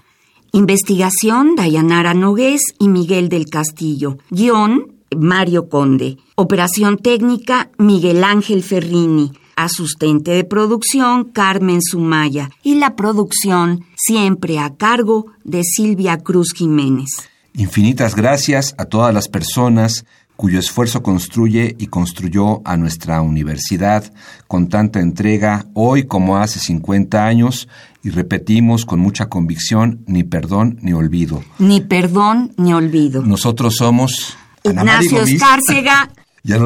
Investigación, 0.52 1.56
Dayanara 1.56 2.14
Nogués 2.14 2.62
y 2.80 2.88
Miguel 2.88 3.30
del 3.30 3.48
Castillo. 3.48 4.20
Guión, 4.30 4.94
Mario 5.16 5.70
Conde. 5.70 6.18
Operación 6.36 6.98
técnica, 6.98 7.72
Miguel 7.78 8.24
Ángel 8.24 8.64
Ferrini. 8.64 9.32
Asistente 9.56 10.32
de 10.32 10.44
producción, 10.44 11.26
Carmen 11.26 11.82
Sumaya. 11.82 12.50
Y 12.64 12.76
la 12.76 12.96
producción, 12.96 13.86
siempre 13.96 14.60
a 14.60 14.76
cargo 14.76 15.28
de 15.44 15.64
Silvia 15.64 16.18
Cruz 16.18 16.54
Jiménez. 16.56 17.10
Infinitas 17.56 18.16
gracias 18.16 18.74
a 18.78 18.86
todas 18.86 19.14
las 19.14 19.28
personas 19.28 20.06
cuyo 20.36 20.60
esfuerzo 20.60 21.04
construye 21.04 21.76
y 21.78 21.88
construyó 21.88 22.62
a 22.66 22.78
nuestra 22.78 23.22
universidad 23.22 24.12
con 24.48 24.68
tanta 24.68 25.00
entrega 25.00 25.66
hoy 25.74 26.04
como 26.04 26.38
hace 26.38 26.60
50 26.60 27.26
años 27.26 27.68
y 28.04 28.10
repetimos 28.10 28.86
con 28.86 29.00
mucha 29.00 29.28
convicción, 29.28 30.04
ni 30.08 30.24
perdón 30.24 30.78
ni 30.82 30.94
olvido. 30.94 31.44
Ni 31.60 31.82
perdón 31.82 32.54
ni 32.58 32.74
olvido. 32.74 33.22
Nosotros 33.22 33.76
somos 33.76 34.36
Ignacio 34.64 35.22
Escárcega. 35.22 36.10
Ya 36.46 36.60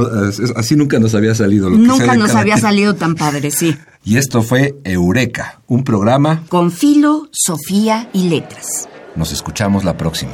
así 0.56 0.76
nunca 0.76 0.98
nos 0.98 1.14
había 1.14 1.36
salido. 1.36 1.70
Lo 1.70 1.78
nunca 1.78 2.16
nos 2.16 2.34
había 2.34 2.58
salido 2.58 2.96
tan 2.96 3.14
padre, 3.14 3.52
sí. 3.52 3.78
Y 4.04 4.18
esto 4.18 4.42
fue 4.42 4.76
Eureka, 4.84 5.62
un 5.68 5.84
programa 5.84 6.42
con 6.50 6.72
filo, 6.72 7.30
Sofía 7.32 8.10
y 8.12 8.28
letras. 8.30 8.90
Nos 9.16 9.32
escuchamos 9.32 9.84
la 9.84 9.96
próxima. 9.96 10.34